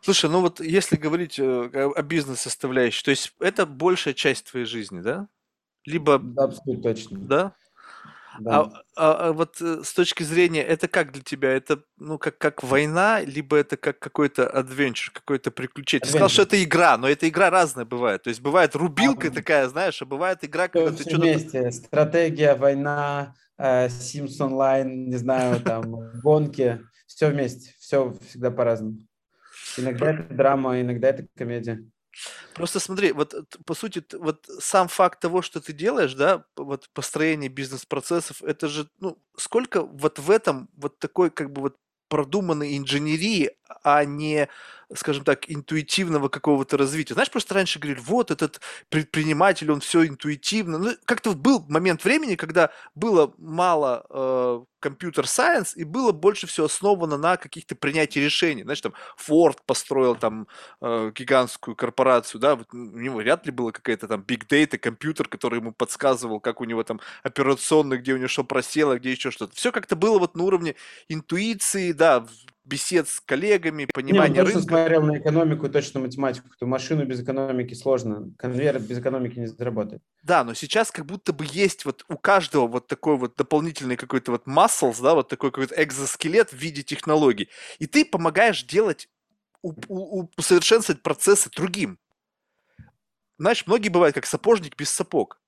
[0.03, 5.01] Слушай, ну вот если говорить э, о бизнес-составляющей, то есть это большая часть твоей жизни,
[5.01, 5.29] да?
[5.85, 7.19] Либо, Да, абсолютно точно.
[7.19, 7.55] да?
[8.37, 8.83] А, Да.
[8.97, 11.51] а- а вот э, с точки зрения, это как для тебя?
[11.51, 16.03] Это, ну, как, как война, либо это как какой-то адвенчур, какое-то приключение?
[16.03, 16.47] Ты сказал, что Adventure.
[16.47, 18.23] это игра, но эта игра разная бывает.
[18.23, 21.25] То есть бывает А, рубилка такая, знаешь, а бывает игра, когда ты все что-то...
[21.25, 21.73] вместе.
[21.73, 26.81] Стратегия, война, э, Sims онлайн, не знаю, там, гонки.
[27.09, 27.75] Все вместе.
[27.81, 28.99] Все всегда по-разному.
[29.79, 31.85] Иногда это драма, иногда это комедия.
[32.55, 36.89] Просто смотри, вот э, по сути, вот сам факт того, что ты делаешь, да, вот
[36.93, 41.77] построение бизнес-процессов, это же, ну, сколько вот в этом вот такой как бы вот
[42.09, 43.51] продуманной инженерии,
[43.85, 44.49] а не,
[44.95, 47.15] скажем так, интуитивного какого-то развития.
[47.15, 50.79] Знаешь, просто раньше говорили, вот этот предприниматель, он все интуитивно.
[50.79, 57.19] Ну, как-то был момент времени, когда было мало э, компьютер-сайенс и было больше всего основано
[57.19, 58.63] на каких-то принятии решений.
[58.63, 60.49] Знаешь, там Ford построил там
[60.81, 65.29] э, гигантскую корпорацию, да, вот у него вряд ли было какая-то там big data, компьютер,
[65.29, 69.31] который ему подсказывал, как у него там операционно, где у него что просело, где еще
[69.31, 69.55] что-то.
[69.55, 70.77] Все как-то было вот на уровне
[71.09, 72.27] интуиции, да,
[72.69, 74.69] бесед с коллегами, понимания точно рынка.
[74.69, 76.49] смотрел на экономику и точно математику.
[76.59, 78.33] Ту машину без экономики сложно.
[78.39, 80.03] Конвейер без экономики не заработает.
[80.23, 84.33] Да, но сейчас как будто бы есть вот у каждого вот такой вот дополнительный какой-то
[84.33, 87.49] вот muscles, да, вот такой какой-то экзоскелет в виде технологий.
[87.79, 89.09] И ты помогаешь делать,
[89.63, 91.99] усовершенствовать процессы другим.
[93.39, 95.41] Знаешь, многие бывают как сапожник без сапог.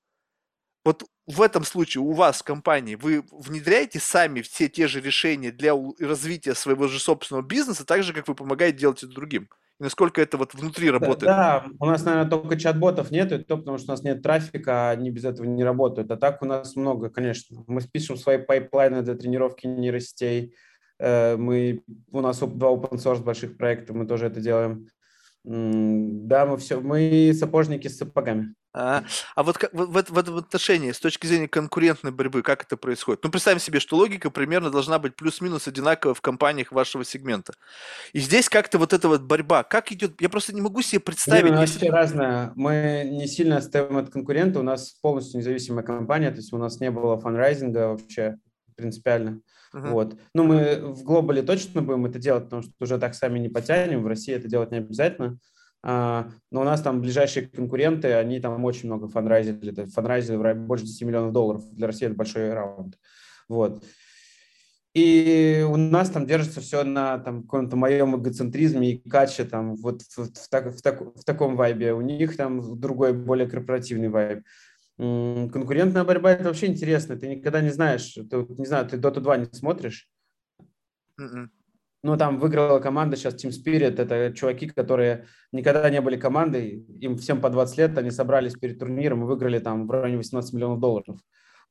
[0.83, 5.51] Вот в этом случае у вас в компании вы внедряете сами все те же решения
[5.51, 9.49] для развития своего же собственного бизнеса, так же, как вы помогаете делать это другим.
[9.79, 11.25] И насколько это вот внутри Да, работает.
[11.25, 14.89] да, у нас, наверное, только чат-ботов нет, и то потому что у нас нет трафика,
[14.89, 16.11] а они без этого не работают.
[16.11, 17.63] А так у нас много, конечно.
[17.67, 20.53] Мы пишем свои пайплайны для тренировки нейросетей.
[20.99, 24.87] Э, Мы, у нас два open source больших проекта, мы тоже это делаем.
[25.43, 28.53] Да, мы все, мы сапожники с сапогами.
[28.73, 29.03] А,
[29.35, 32.77] а вот как- в, в в этом отношении, с точки зрения конкурентной борьбы, как это
[32.77, 33.21] происходит?
[33.23, 37.53] Ну, представим себе, что логика примерно должна быть плюс-минус одинаковая в компаниях вашего сегмента.
[38.13, 40.21] И здесь как-то вот эта вот борьба, как идет?
[40.21, 41.79] Я просто не могу себе Блин, представить, у нас если...
[41.79, 42.53] все разное.
[42.55, 46.79] Мы не сильно отстаем от конкурента, у нас полностью независимая компания, то есть у нас
[46.79, 48.37] не было фанрайзинга вообще
[48.81, 49.41] принципиально.
[49.73, 49.91] Мгм.
[49.91, 50.17] Вот.
[50.33, 54.03] Ну, мы в глобале точно будем это делать, потому что уже так сами не потянем.
[54.03, 55.37] В России это делать не обязательно.
[55.83, 59.71] А, но у нас там ближайшие конкуренты, они там очень много фанрайзили.
[59.71, 61.63] Это фанрайзили больше 10 миллионов долларов.
[61.71, 62.97] Для России это большой раунд.
[63.47, 63.83] Вот.
[64.93, 70.01] И у нас там держится все на там, каком-то моем эгоцентризме и каче, там, вот
[70.01, 71.93] в, в так- в так- в таком вайбе.
[71.93, 74.43] У них там другой, более корпоративный вайб.
[74.97, 77.15] Конкурентная борьба– это вообще интересно.
[77.15, 78.13] Ты никогда не знаешь.
[78.13, 80.09] Ты, не знаю, ты Dota 2 не смотришь,
[81.17, 81.51] Мгм.
[82.03, 83.99] ну, там выиграла команда сейчас Team Spirit.
[83.99, 86.85] Это чуваки, которые никогда не были командой.
[86.99, 87.97] Им всем по 20 лет.
[87.97, 91.19] Они собрались перед турниром и выиграли там в районе 18 миллионов долларов.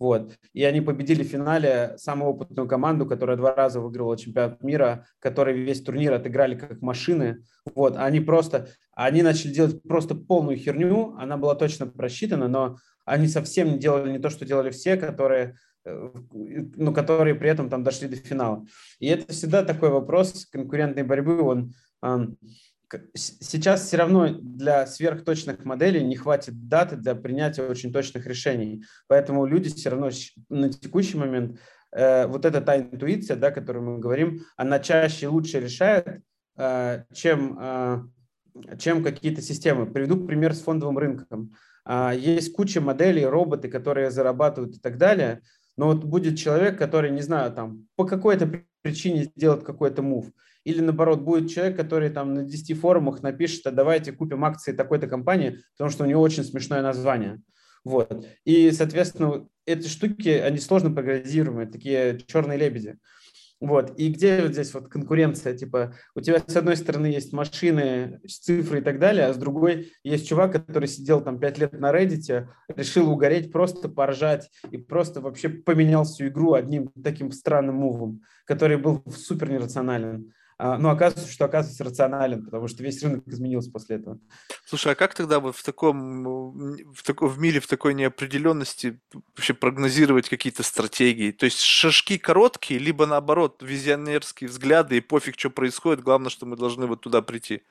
[0.01, 0.38] Вот.
[0.55, 5.62] И они победили в финале самую опытную команду, которая два раза выиграла чемпионат мира, которые
[5.62, 7.44] весь турнир отыграли как машины.
[7.74, 7.96] Вот.
[7.98, 11.14] Они просто, они начали делать просто полную херню.
[11.18, 15.57] Она была точно просчитана, но они совсем не делали не то, что делали все, которые,
[15.84, 18.64] э, ну, которые при этом там дошли до финала.
[19.01, 21.42] И это всегда такой вопрос конкурентной борьбы.
[21.42, 21.74] Он
[23.14, 28.84] сейчас все равно для сверхточных моделей не хватит даты для принятия очень точных решений.
[29.09, 30.11] Поэтому люди все равно
[30.49, 31.59] на текущий момент
[31.93, 36.20] э, вот эта та интуиция, да, о которой мы говорим, она чаще и лучше решает,
[36.57, 37.99] э, чем, э,
[38.78, 39.86] чем какие-то системы.
[39.86, 41.53] Приведу пример с фондовым рынком.
[41.84, 45.41] А, Есть куча моделей, роботы, которые зарабатывают и так далее,
[45.76, 50.26] но вот будет человек, который, не знаю, там, по какой-то при- причине сделает какой-то мув,
[50.64, 55.06] или наоборот, будет человек, который там на 10 форумах напишет, а давайте купим акции такой-то
[55.06, 57.40] компании, потому что у него очень смешное название.
[57.84, 58.26] Вот.
[58.44, 62.98] И, соответственно, эти штуки, они сложно прогнозируемые, такие черные лебеди.
[63.61, 63.92] Вот.
[63.98, 65.54] И где вот здесь вот конкуренция?
[65.54, 69.92] Типа, у тебя с одной стороны есть машины, цифры и так далее, а с другой
[70.02, 75.20] есть чувак, который сидел там пять лет на Reddit, решил угореть, просто поржать и просто
[75.20, 80.32] вообще поменял всю игру одним таким странным мувом, который был супер нерационален.
[80.62, 84.18] А, Но оказывается, что оказывается рационален, потому что весь рынок изменился после этого.
[84.66, 89.00] Слушай, а как тогда вот в таком, в таком в мире, в такой неопределенности
[89.34, 91.30] вообще прогнозировать какие-то стратегии?
[91.30, 96.58] То есть шажки короткие, либо наоборот визионерские взгляды и пофиг, что происходит, главное, что мы
[96.58, 97.62] должны вот туда прийти.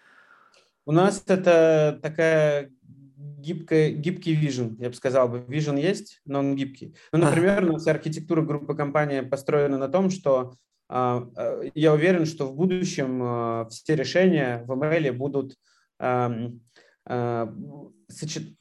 [0.87, 2.71] У нас это такая
[3.17, 5.45] гибкая, гибкий вижен, я бы сказал бы.
[5.47, 6.95] Вижен есть, но он гибкий.
[7.11, 10.55] Ну, например, у нас архитектура группы компании построена на том, что
[10.89, 15.55] я уверен, что в будущем э, все решения в email будут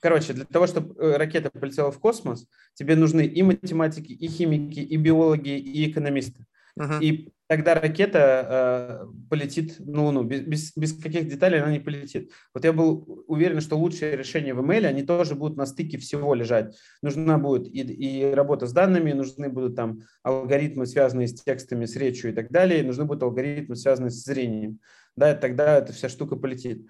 [0.00, 4.96] Короче, для того, чтобы ракета полетела в космос, тебе нужны и математики, и химики, и
[4.96, 6.44] биологи, и экономисты.
[6.78, 7.00] Uh-huh.
[7.00, 10.22] И тогда ракета э, полетит на Луну.
[10.22, 12.30] Без, без, без каких деталей она не полетит.
[12.54, 16.34] Вот я был уверен, что лучшие решения в email, они тоже будут на стыке всего
[16.34, 16.76] лежать.
[17.02, 21.96] Нужна будет и, и работа с данными, нужны будут там алгоритмы, связанные с текстами, с
[21.96, 24.78] речью и так далее, и нужны будут алгоритмы, связанные с зрением.
[25.16, 26.86] Да, тогда эта вся штука полетит.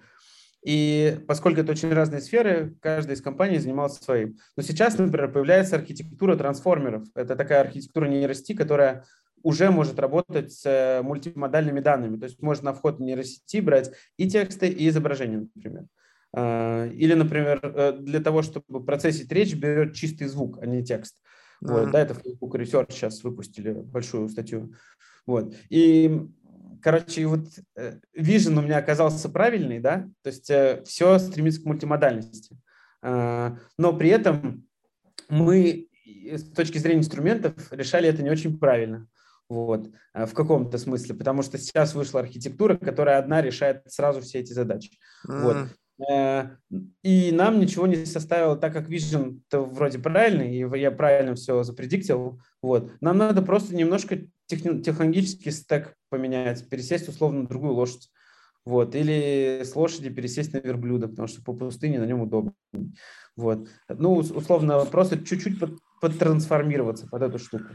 [0.65, 4.37] И поскольку это очень разные сферы, каждая из компаний занималась своим.
[4.57, 7.07] Но сейчас, например, появляется архитектура трансформеров.
[7.15, 9.05] Это такая архитектура нейросети, которая
[9.43, 12.17] уже может работать с э, мультимодальными данными.
[12.17, 15.85] То есть можно на вход нейросети брать и тексты, и изображения, например.
[16.35, 21.15] А, или, например, э, для того, чтобы процессить речь, берет чистый звук, а не текст.
[21.63, 21.71] Mm-hmm.
[21.71, 24.73] Вот, да, это Facebook Research сейчас выпустили большую статью.
[25.25, 25.55] Вот.
[25.69, 26.27] И,
[26.81, 27.47] короче, вот
[28.13, 30.51] вижен э, у меня оказался правильный, да, то есть
[30.87, 32.57] все стремится к мультимодальности.
[33.01, 34.67] А, но при этом
[35.29, 39.07] мы с точки зрения инструментов решали это не очень правильно
[39.49, 44.39] вот, э, в каком-то смысле, потому что сейчас вышла архитектура, которая одна решает сразу все
[44.39, 44.91] эти задачи.
[45.27, 45.41] Mm-hmm.
[45.41, 46.07] Вот.
[46.09, 46.57] Э,
[47.03, 51.63] и нам ничего не составило, так как Vision -то вроде правильный, и я правильно все
[51.63, 52.91] запредиктил, вот.
[53.01, 58.09] Нам надо просто немножко техни- технологический стек поменять, пересесть условно на другую лошадь.
[58.65, 58.93] Вот.
[58.93, 62.53] Или с лошади пересесть на верблюда, потому что по пустыне на нем удобно.
[63.35, 63.67] Вот.
[63.87, 67.65] Ну, условно, просто чуть-чуть под, подтрансформироваться под эту штуку.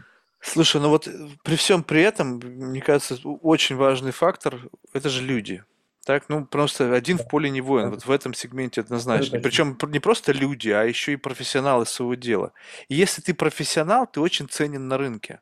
[0.45, 4.61] Слушай, ну вот э, при всем при этом, мне кажется, очень важный фактор–
[4.93, 5.65] это же люди.
[6.05, 9.41] Так, ну просто один в поле не воин, вот в этом сегменте однозначно.
[9.41, 12.53] Причем не просто люди, а еще и профессионалы своего дела.
[12.89, 15.41] И если ты профессионал, ты очень ценен на рынке.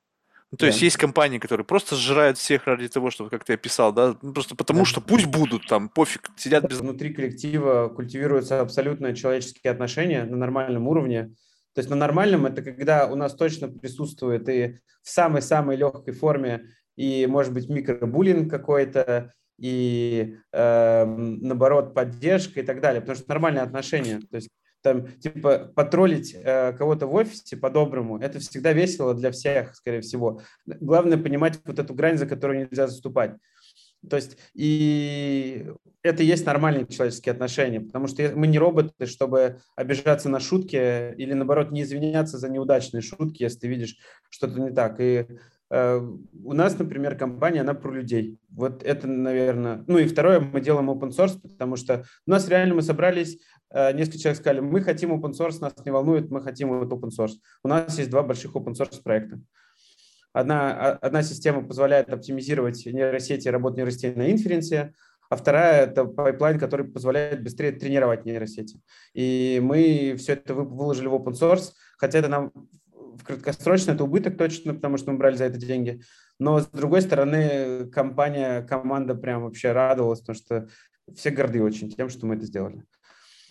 [0.53, 0.67] Ну, то да.
[0.67, 4.33] есть есть компании, которые просто сжирают всех ради того, чтобы, как ты описал, да, ну,
[4.35, 4.85] просто потому да.
[4.85, 6.79] что пусть будут там, пофиг, сидят без...
[6.79, 11.35] Внутри коллектива культивируются абсолютно человеческие отношения на нормальном уровне.
[11.75, 16.67] То есть на нормальном это когда у нас точно присутствует и в самой-самой легкой форме
[16.97, 23.63] и, может быть, микробуллинг какой-то, и э, наоборот поддержка и так далее, потому что нормальные
[23.63, 24.21] отношения.
[24.31, 24.51] То есть
[24.83, 30.43] там типа потроллить э, кого-то в офисе по-доброму, это всегда весело для всех, скорее всего.
[30.67, 33.37] Главное понимать вот эту грань, за которую нельзя заступать.
[34.09, 35.67] То есть и
[36.03, 41.15] это и есть нормальные человеческие отношения, потому что мы не роботы, чтобы обижаться на шутки
[41.15, 43.97] или, наоборот, не извиняться за неудачные шутки, если ты видишь
[44.29, 44.97] что-то не так.
[44.99, 45.27] И
[45.71, 46.01] э,
[46.45, 48.39] у нас, например, компания, она про людей.
[48.51, 49.85] Вот это, наверное...
[49.87, 53.39] Ну и второе, мы делаем open source, потому что у нас реально мы собрались,
[53.71, 57.11] э, несколько человек сказали, мы хотим open source, нас не волнует, мы хотим вот open
[57.17, 57.35] source.
[57.63, 59.41] У нас есть два больших open source проекта.
[60.33, 64.95] Одна, а, одна система позволяет оптимизировать нейросети, работу нейросетей на инференсе,
[65.29, 68.81] а вторая– это pipeline, который позволяет быстрее тренировать нейросети.
[69.15, 72.53] И мы все это выложили в open source, хотя это нам
[73.17, 76.03] в краткосрочно это убыток точно, потому что мы брали за это деньги.
[76.39, 80.69] Но с другой стороны, компания, команда прям вообще радовалась, потому что
[81.15, 82.85] все горды очень тем, что мы это сделали.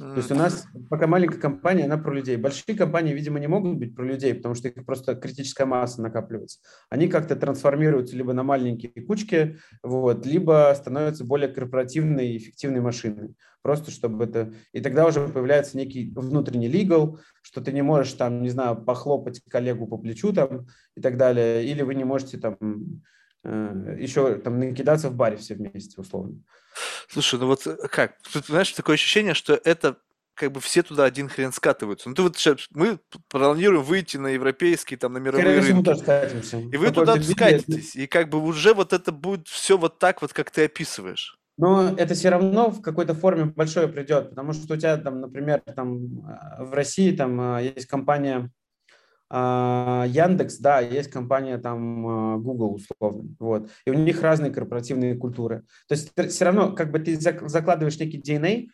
[0.02, 2.36] То есть у нас пока маленькая компания, она про людей.
[2.36, 6.60] Большие компании, видимо, не могут быть про людей, потому что их просто критическая масса накапливается.
[6.89, 13.36] Они как-то трансформируются либо на маленькие кучки, вот, либо становятся более корпоративной и эффективной машиной.
[13.62, 14.54] Просто чтобы это...
[14.74, 19.39] И тогда уже появляется некий внутренний legal, что ты не можешь там, не знаю, похлопать
[19.47, 20.66] коллегу по плечу там
[20.97, 22.58] и так далее, или вы не можете там
[23.43, 26.41] еще там накидаться в баре все вместе, условно.
[27.09, 28.21] Слушай, ну вот э, как?
[28.31, 29.97] Тут, знаешь, такое ощущение, что это
[30.33, 32.09] как бы все туда один хрен скатываются.
[32.09, 35.99] Ну, ты вот сейчас, мы планируем выйти на европейский, там, на мировые Скорее рынки.
[35.99, 36.57] скатимся.
[36.57, 37.95] И вы Какой туда скатитесь.
[37.95, 41.37] И как бы уже вот это будет все вот так вот, как ты описываешь.
[41.57, 45.61] Но это все равно в какой-то форме большое придет, потому что у тебя там, например,
[45.75, 48.49] там э, в России там э, есть компания
[49.34, 55.63] Яндекс, да, есть компания там а, Google условно, вот, и у них разные корпоративные культуры.
[55.88, 58.67] То есть все равно, как бы ты закладываешь некий DNA,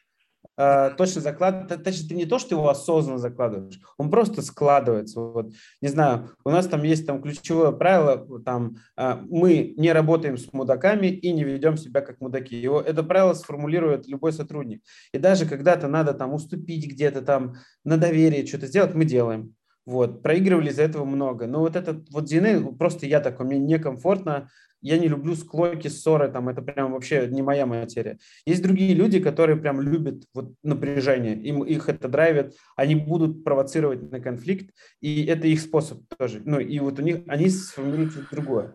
[0.55, 5.20] а, точно заклад, точно ты не то, что его осознанно закладываешь, он просто складывается.
[5.20, 10.51] Вот, не знаю, у нас там есть там ключевое правило, там мы не работаем с
[10.53, 12.55] мудаками и не ведем себя как мудаки.
[12.55, 14.82] Его это правило сформулирует любой сотрудник.
[15.12, 19.53] И даже когда-то надо там уступить где-то там на доверие что-то сделать, мы делаем.
[19.88, 21.48] Вот, проигрывали из-за этого много.
[21.48, 24.50] Но вот этот вот DNA, просто я такой, мне некомфортно,
[24.82, 28.20] я не люблю склоки, ссоры, там, это прям вообще не моя материя.
[28.46, 34.12] Есть другие люди, которые прям любят вот напряжение, им, их это драйвит, они будут провоцировать
[34.12, 36.42] на конфликт, и это их способ тоже.
[36.44, 38.74] Ну, и вот у них, они сформируют другое.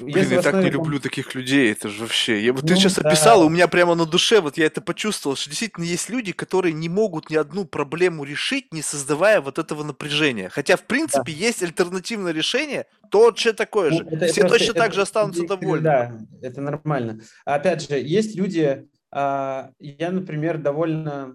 [0.00, 2.42] Блин, я так не люблю таких людей, это же вообще.
[2.42, 3.08] Я, вот ну, ты сейчас да.
[3.08, 6.72] описал, у меня прямо на душе, вот я это почувствовал, что действительно есть люди, которые
[6.72, 10.48] не могут ни одну проблему решить, не создавая вот этого напряжения.
[10.48, 11.38] Хотя, в принципе, да.
[11.38, 14.04] есть альтернативное решение, точно такое ну, же.
[14.04, 15.84] Это, Все просто, точно это, так же останутся это, довольны.
[15.84, 17.20] Да, это нормально.
[17.44, 21.34] Опять же, есть люди, а, я, например, довольно,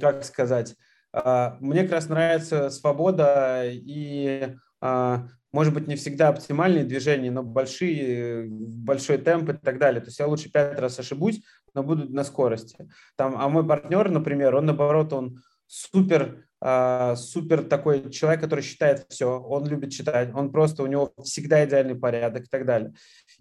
[0.00, 0.74] как сказать,
[1.12, 7.42] а, мне как раз нравится свобода и а, может быть, не всегда оптимальные движения, но
[7.42, 10.00] большие, большой темп и так далее.
[10.00, 11.42] То есть я лучше пять раз ошибусь,
[11.74, 12.88] но буду на скорости.
[13.16, 19.06] Там, а мой партнер, например, он наоборот, он супер, э, супер такой человек, который считает
[19.08, 22.92] все, он любит читать, он просто, у него всегда идеальный порядок и так далее.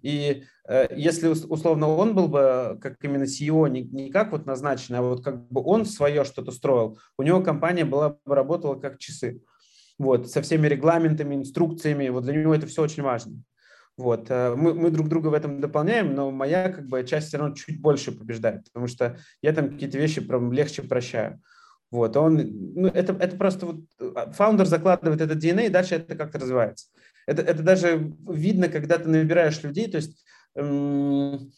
[0.01, 4.99] И э, если условно он был бы как именно CEO, не, не как вот назначенный,
[4.99, 8.99] а вот как бы он свое что-то строил, у него компания была бы работала как
[8.99, 9.41] часы
[9.99, 13.43] вот, со всеми регламентами, инструкциями, вот для него это все очень важно.
[13.97, 14.27] Вот.
[14.29, 17.53] Э, мы, мы друг друга в этом дополняем, но моя как бы часть все равно
[17.53, 21.41] чуть больше побеждает, потому что я там какие-то вещи прям легче прощаю.
[21.91, 22.35] Вот, он,
[22.75, 23.81] ну, это, это просто вот
[24.15, 26.87] а, фаундер закладывает этот DNA, и дальше это как-то развивается.
[27.25, 30.23] Это, это даже видно, когда ты набираешь людей, то есть,
[30.55, 31.51] эм,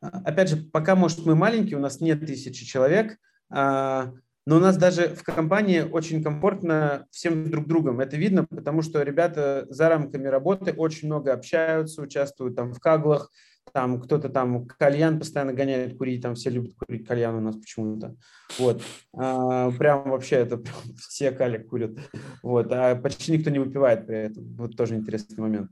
[0.00, 3.16] опять же, пока, может, мы маленькие, у нас нет тысячи человек,
[3.50, 4.12] э,
[4.46, 8.00] но у нас даже в компании очень комфортно всем друг другом.
[8.00, 13.30] Это видно, потому что ребята за рамками работы очень много общаются, участвуют там в каглах,
[13.72, 18.14] там кто-то там кальян постоянно гоняет курить, там все любят курить кальян у нас почему-то.
[18.58, 18.82] Вот.
[19.16, 21.98] А, прям вообще это прям, все кали курят.
[22.42, 22.70] Вот.
[22.70, 24.54] А почти никто не выпивает при этом.
[24.56, 25.70] Вот тоже интересный момент.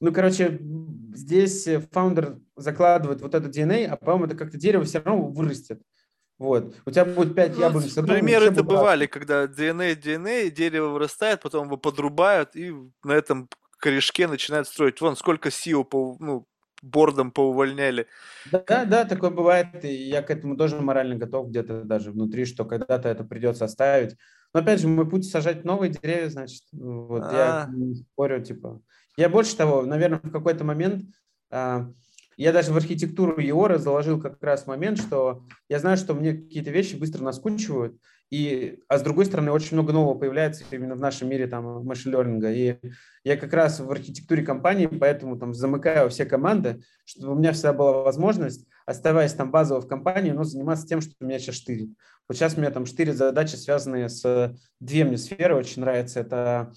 [0.00, 0.58] Ну, короче,
[1.14, 5.80] здесь фаундер закладывает вот это DNA, а, по-моему, это как-то дерево все равно вырастет.
[6.38, 6.74] Вот.
[6.84, 8.08] У тебя будет 5 ну, яблонь в саду.
[8.08, 12.74] Примеры это бывали, когда DNA, DNA, дерево вырастает, потом его подрубают, и
[13.04, 15.00] на этом корешке начинают строить.
[15.00, 16.46] Вон, сколько SEO по, ну,
[16.82, 18.06] бордом поувольняли.
[18.50, 22.64] Да, да, такое бывает, и я к этому тоже морально готов где-то даже внутри, что
[22.64, 24.16] когда-то это придется оставить.
[24.52, 27.36] Но опять же, мой путь сажать новые деревья, значит, вот А-а-а.
[27.36, 27.68] я а.
[27.70, 28.82] не спорю, типа.
[29.16, 31.04] Я больше того, наверное, в какой-то момент
[31.50, 31.90] а,
[32.36, 36.70] я даже в архитектуру Еора заложил как раз момент, что я знаю, что мне какие-то
[36.70, 37.96] вещи быстро наскучивают,
[38.32, 42.50] и, а с другой стороны, очень много нового появляется именно в нашем мире там машин-лернинга.
[42.50, 42.78] И
[43.24, 47.74] я как раз в архитектуре компании, поэтому там замыкаю все команды, чтобы у меня всегда
[47.74, 51.90] была возможность, оставаясь там базово в компании, но заниматься тем, что меня сейчас штырит.
[52.26, 56.20] Вот сейчас у меня там штырит задачи, связанные с две мне сферы, очень нравится.
[56.20, 56.72] Это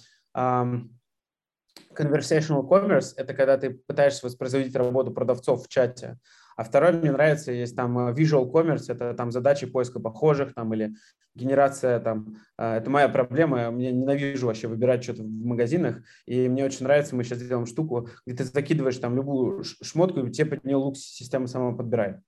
[1.97, 6.17] conversational commerce– это когда ты пытаешься воспроизводить работу продавцов в чате.
[6.55, 10.73] А второй мне нравится, есть там э, visual commerce, это там задачи поиска похожих там
[10.73, 10.95] или
[11.34, 12.38] генерация там.
[12.57, 17.15] Э, это моя проблема, я ненавижу вообще выбирать что-то в магазинах, и мне очень нравится,
[17.15, 20.95] мы сейчас делаем штуку, где ты закидываешь там любую шмотку, и тебе под нее лук
[20.95, 22.19] система сама подбирает.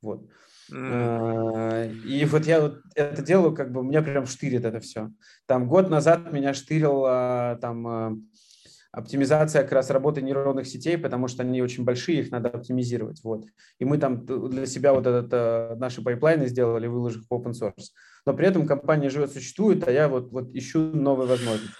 [0.00, 0.26] Вот.
[0.72, 1.98] Mm.
[2.02, 5.10] И вот я вот это делаю, как бы меня прям штырит это все.
[5.46, 7.02] Там год назад меня штырил
[7.60, 8.26] там
[8.96, 13.20] оптимизация как раз работы нейронных сетей, потому что они очень большие, их надо оптимизировать.
[13.22, 13.44] Вот.
[13.78, 17.92] И мы там для себя вот этот, э, наши пайплайны сделали, выложив в open source.
[18.24, 21.74] Но при этом компания живет, существует, а я вот, вот ищу новые возможности.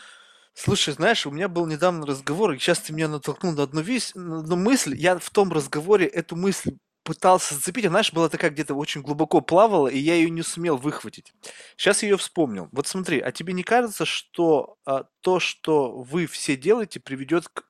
[0.53, 4.13] Слушай, знаешь, у меня был недавно разговор, и сейчас ты меня натолкнул на одну, вещь,
[4.15, 4.95] на одну мысль.
[4.95, 6.77] Я в том разговоре эту мысль
[7.07, 10.77] пытался зацепить, она, знаешь, была такая где-то очень глубоко плавала, и я ее не сумел
[10.77, 11.33] выхватить.
[11.77, 12.69] Сейчас ее вспомнил.
[12.73, 17.65] Вот смотри, а тебе не кажется, что а, то, что вы все делаете, приведет к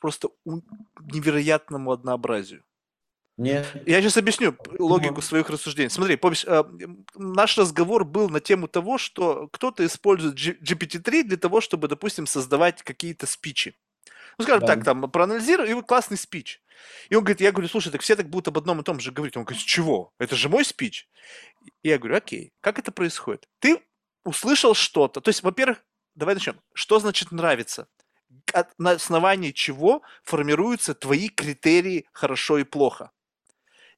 [0.00, 0.30] просто
[1.00, 2.64] невероятному однообразию?
[3.36, 3.66] Нет.
[3.86, 5.90] Я сейчас объясню логику своих рассуждений.
[5.90, 6.64] Смотри, помнишь, э,
[7.14, 12.82] наш разговор был на тему того, что кто-то использует GPT-3 для того, чтобы, допустим, создавать
[12.82, 13.76] какие-то спичи.
[14.38, 14.66] Ну, скажем да.
[14.68, 16.62] так, там, проанализируй, и классный спич.
[17.08, 19.10] И он говорит, я говорю, слушай, так все так будут об одном и том же
[19.10, 19.36] говорить.
[19.36, 20.12] Он говорит, с чего?
[20.18, 21.08] Это же мой спич.
[21.82, 23.48] И я говорю, окей, как это происходит?
[23.58, 23.82] Ты
[24.24, 25.20] услышал что-то.
[25.20, 25.84] То есть, во-первых,
[26.14, 26.60] давай начнем.
[26.72, 27.88] Что значит нравится?
[28.78, 33.10] На основании чего формируются твои критерии хорошо и плохо?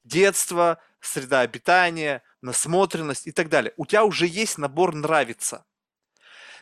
[0.04, 3.74] Детство, среда обитания, насмотренность и так далее.
[3.76, 5.66] У тебя уже есть набор нравится.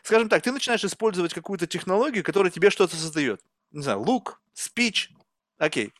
[0.03, 3.41] Скажем так, ты начинаешь использовать какую-то технологию, которая тебе что-то создает.
[3.71, 5.11] Не знаю, лук, спич.
[5.57, 5.93] Окей,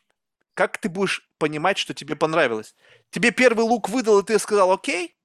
[0.54, 2.76] как ты будешь понимать, что тебе понравилось?
[3.12, 5.16] Тебе первый лук выдал, и ты сказал окей?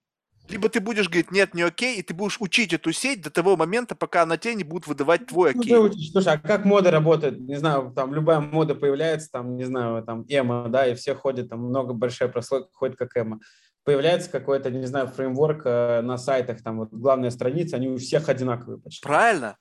[0.49, 3.57] Либо ты будешь говорить, нет, не окей, и ты будешь учить эту сеть до того
[3.57, 5.72] момента, пока она тебе не будет выдавать твой ну, окей.
[5.72, 7.40] Ну, слушай, а как мода работает?
[7.40, 11.49] Не знаю, там любая мода появляется, там, не знаю, там, эмо, да, и все ходят,
[11.49, 13.40] там много большая прослойка ходит как эмо.
[13.84, 18.28] Появляется какой-то, не знаю, фреймворк э, на сайтах, там вот главная страница, они у всех
[18.28, 19.03] одинаковые почти.
[19.03, 19.57] Правильно.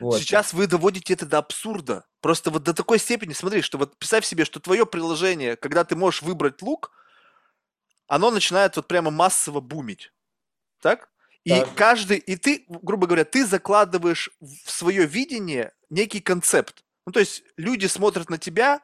[0.00, 0.18] Вот.
[0.18, 2.04] Сейчас вы доводите это до абсурда.
[2.20, 5.96] Просто вот до такой степени, смотри, что вот представь себе, что твое приложение, когда ты
[5.96, 6.92] можешь выбрать лук,
[8.06, 10.12] оно начинает вот прямо массово бумить.
[10.80, 11.10] Так?
[11.44, 11.74] И так.
[11.74, 16.84] каждый, и ты, грубо говоря, ты закладываешь в свое видение некий концепт.
[17.06, 18.80] Ну, то есть люди смотрят на тебя,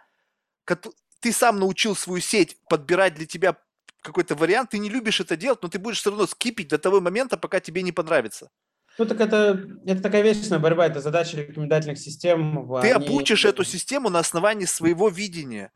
[1.20, 3.56] ты сам научил свою сеть подбирать для тебя
[4.00, 7.00] какой-то вариант, ты не любишь это делать, но ты будешь все равно скипить до того
[7.00, 8.50] момента, пока тебе не понравится.
[8.98, 12.68] Ну, так это, это такая вечная борьба, это задача рекомендательных систем.
[12.80, 13.06] Ты они...
[13.06, 15.72] обучишь эту систему на основании своего видения.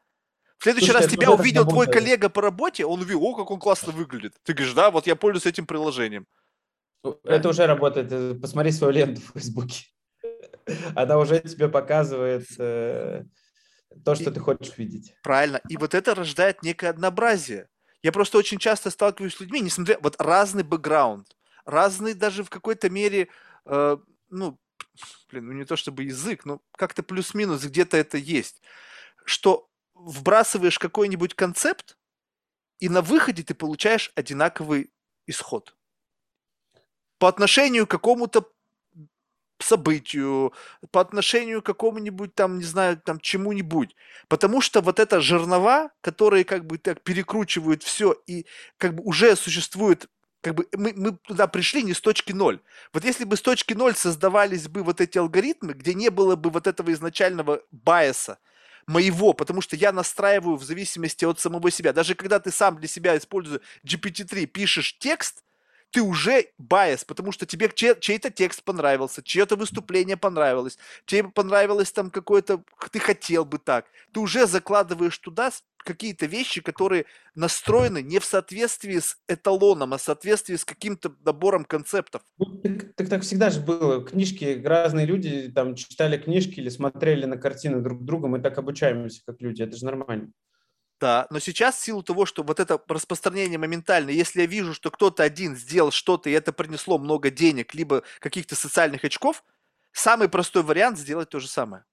[0.59, 3.61] В следующий Слушай, раз тебя увидел твой коллега по работе, он увидел, о, как он
[3.61, 4.35] классно выглядит.
[4.43, 6.27] Ты говоришь, да, вот я пользуюсь этим приложением.
[7.25, 8.41] Это уже работает.
[8.41, 9.87] Посмотри свою ленту в Фейсбуке.
[10.97, 13.25] Она уже тебе показывает э,
[14.05, 15.15] то, что и, ты хочешь видеть.
[15.23, 15.61] Правильно.
[15.69, 17.69] И вот это рождает некое однообразие.
[18.03, 19.99] Я просто очень часто сталкиваюсь с людьми, несмотря...
[20.01, 21.27] Вот разный бэкграунд,
[21.69, 23.29] разный даже в какой-то мере,
[23.67, 23.99] э,
[24.31, 24.59] ну,
[25.31, 28.63] блин, ну не то чтобы язык, но как-то плюс-минус где-то это есть.
[29.25, 31.99] Что вбрасываешь какой-нибудь концепт,
[32.79, 34.91] и на выходе ты получаешь одинаковый
[35.27, 35.77] исход.
[37.19, 38.51] По отношению к какому-то
[39.61, 40.55] событию,
[40.93, 43.95] по отношению к какому-нибудь там, не знаю, там чему-нибудь.
[44.29, 48.47] Потому что вот это жернова, которые как бы так перекручивают все и
[48.79, 50.09] как бы уже существует
[50.49, 52.61] как бы мы, мы туда пришли не с точки ноль.
[52.93, 56.51] Вот если бы с точки ноль создавались бы вот эти алгоритмы, где не было бы
[56.51, 58.39] вот этого изначального байеса,
[58.87, 61.93] моего, потому что я настраиваю в зависимости от самого себя.
[61.93, 65.45] Даже когда ты сам для себя используя GPT-3, пишешь текст,
[65.91, 72.11] ты уже байс, потому что тебе чей-то текст понравился, чье-то выступление понравилось, тебе понравилось там
[72.11, 73.87] какое-то, ты хотел бы так.
[74.13, 80.03] Ты уже закладываешь туда какие-то вещи, которые настроены не в соответствии с эталоном, а в
[80.03, 82.23] соответствии с каким-то набором концептов.
[82.39, 84.05] Ну, так, так, так всегда же было.
[84.05, 89.23] Книжки, разные люди там читали книжки или смотрели на картины друг друга, мы так обучаемся
[89.25, 90.31] как люди, это же нормально.
[91.01, 94.91] Да, но сейчас в силу того, что вот это распространение моментально, если я вижу, что
[94.91, 99.45] кто-то один сделал что-то, и это принесло много денег, либо каких-то социальных очков,
[99.93, 101.85] самый простой вариант сделать то же самое.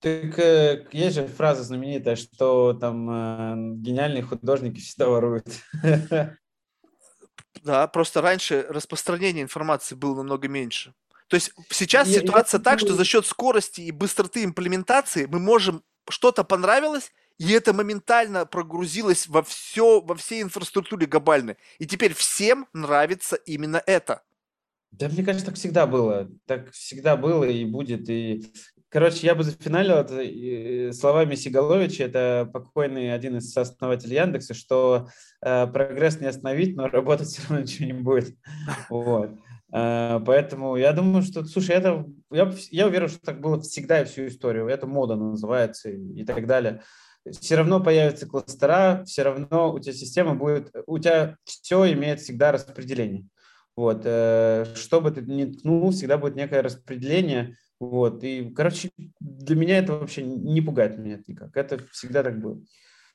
[0.00, 5.46] Так э, есть же фраза знаменитая, что там э, гениальные художники всегда воруют.
[7.64, 10.94] Да, просто раньше распространение информации было намного меньше.
[11.26, 12.62] То есть сейчас я, ситуация я...
[12.62, 18.46] так, что за счет скорости и быстроты имплементации мы можем что-то понравилось, и это моментально
[18.46, 21.56] прогрузилось во все, во всей инфраструктуре глобальной.
[21.78, 24.22] И теперь всем нравится именно это.
[24.90, 26.28] Да, мне кажется, так всегда было.
[26.46, 28.08] Так всегда было и будет.
[28.08, 28.50] И,
[28.88, 35.08] короче, я бы зафиналил это словами Сигаловича, это покойный один из сооснователей Яндекса, что
[35.40, 38.34] э, прогресс не остановить, но работать все равно ничего не будет.
[38.90, 39.30] Вот.
[39.72, 44.06] Э, поэтому я думаю, что, слушай, это, я, я уверен, что так было всегда и
[44.06, 44.66] всю историю.
[44.66, 46.82] Это мода называется и, и так далее
[47.40, 52.52] все равно появятся кластера, все равно у тебя система будет, у тебя все имеет всегда
[52.52, 53.26] распределение.
[53.76, 57.56] Вот, э, что бы ты ни ткнул, всегда будет некое распределение.
[57.78, 58.90] Вот, и, короче,
[59.20, 61.56] для меня это вообще не пугает меня никак.
[61.56, 62.60] Это всегда так было.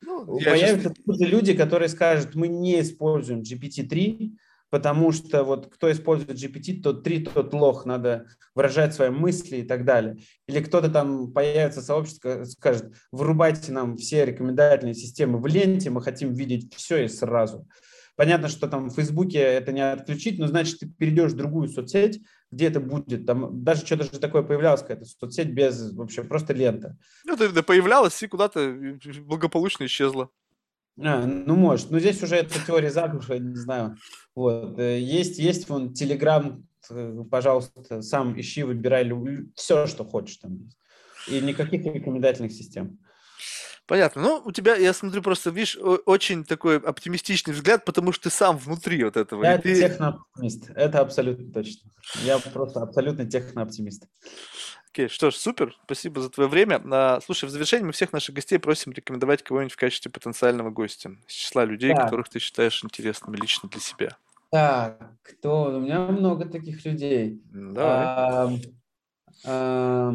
[0.05, 1.19] Ну, Появятся сейчас...
[1.19, 4.31] люди, которые скажут, мы не используем GPT-3,
[4.73, 9.61] потому что вот кто использует GPT, тот три, тот лох, надо выражать свои мысли и
[9.61, 10.17] так далее.
[10.47, 16.33] Или кто-то там появится сообщество, скажет, вырубайте нам все рекомендательные системы в ленте, мы хотим
[16.33, 17.67] видеть все и сразу.
[18.15, 22.23] Понятно, что там в Фейсбуке это не отключить, но значит ты перейдешь в другую соцсеть,
[22.49, 23.27] где это будет.
[23.27, 26.97] Там даже что-то же такое появлялось, какая-то соцсеть без вообще просто лента.
[27.25, 28.75] Ну, это появлялась и куда-то
[29.21, 30.31] благополучно исчезла.
[31.01, 31.91] А, ну, может.
[31.91, 33.97] Но здесь уже это теория заговора, не знаю.
[34.35, 34.77] Вот.
[34.79, 39.09] Э, есть, есть вон Телеграм, э, пожалуйста, сам ищи, выбирай
[39.55, 40.77] все, что хочешь там есть.
[41.27, 42.99] И никаких рекомендательных систем.
[43.85, 44.21] Понятно.
[44.21, 48.57] Ну, у тебя, я смотрю, просто, видишь, очень такой оптимистичный взгляд, потому что ты сам
[48.57, 49.43] внутри вот этого.
[49.43, 49.75] Я ты...
[49.75, 50.69] технооптимист.
[50.75, 51.91] Это абсолютно точно.
[52.23, 54.07] Я просто абсолютно технооптимист.
[54.93, 56.79] Окей, что ж, супер, спасибо за твое время.
[56.91, 61.09] А, слушай, в завершении мы всех наших гостей просим рекомендовать кого-нибудь в качестве потенциального гостя
[61.27, 62.03] из числа людей, так.
[62.03, 64.17] которых ты считаешь интересными лично для себя.
[64.51, 65.75] Так, кто?
[65.75, 67.41] У меня много таких людей.
[67.51, 68.05] Давай.
[68.05, 68.51] А,
[69.47, 70.13] а,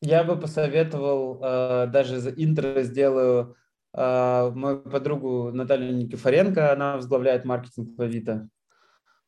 [0.00, 3.54] я бы посоветовал, а, даже за интро сделаю
[3.92, 8.48] а, мою подругу Наталью Никифоренко, она возглавляет маркетинг в Авито.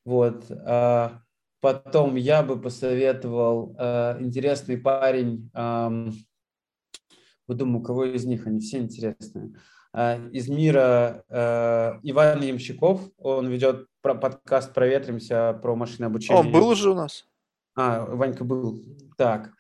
[0.05, 0.51] Вот.
[0.51, 1.21] А,
[1.65, 6.11] Потом я бы посоветовал э, интересный парень, э,
[7.49, 9.55] думаю, у кого из них, они все интересные,
[9.95, 16.39] э, из мира э, Иван Ямщиков, он ведет про подкаст «Проветримся» про машинное обучение.
[16.39, 17.25] Он был уже у нас?
[17.75, 18.79] А, Ванька был.
[19.17, 19.51] Так.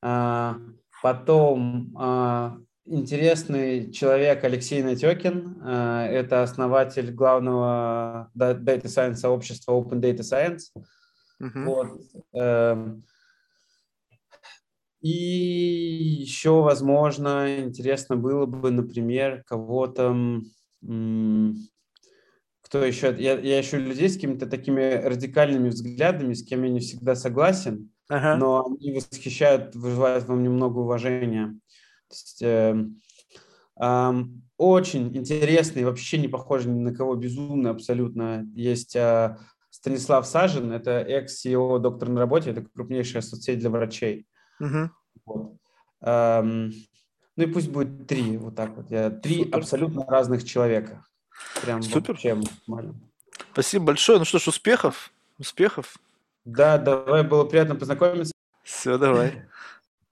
[0.00, 0.56] А,
[1.02, 2.56] потом а,
[2.86, 5.60] интересный человек Алексей Натекин.
[5.62, 10.70] А, это основатель главного Data Science сообщества Open Data Science.
[11.40, 11.64] Uh-huh.
[11.64, 12.00] Вот.
[12.34, 13.04] Эм,
[15.00, 20.42] и еще, возможно, интересно было бы, например, кого-то,
[22.62, 26.80] кто еще, я, я ищу людей с какими-то такими радикальными взглядами, с кем я не
[26.80, 28.36] всегда согласен, ага.
[28.36, 31.58] но они восхищают, вызывают во мне много уважения.
[32.08, 32.84] То есть, э,
[33.80, 34.12] э,
[34.58, 38.46] очень интересный, вообще не похожий ни на кого безумно абсолютно.
[38.54, 39.36] Есть э,
[39.80, 44.26] Станислав Сажин, это экс-CEO доктор на работе, это крупнейшая соцсеть для врачей.
[44.60, 44.90] Угу.
[45.24, 45.56] Вот.
[46.02, 46.72] Эм,
[47.36, 48.90] ну и пусть будет три, вот так вот.
[48.90, 49.58] Я, три Супер.
[49.58, 51.02] абсолютно разных человека.
[51.62, 52.12] Прям Супер.
[52.12, 52.38] Вообще
[53.52, 54.18] Спасибо большое.
[54.18, 55.10] Ну что ж, успехов.
[55.38, 55.96] Успехов.
[56.44, 58.34] Да, давай, было приятно познакомиться.
[58.62, 59.46] Все, давай.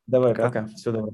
[0.06, 0.46] Давай, пока.
[0.46, 0.66] пока.
[0.68, 1.12] Все, давай.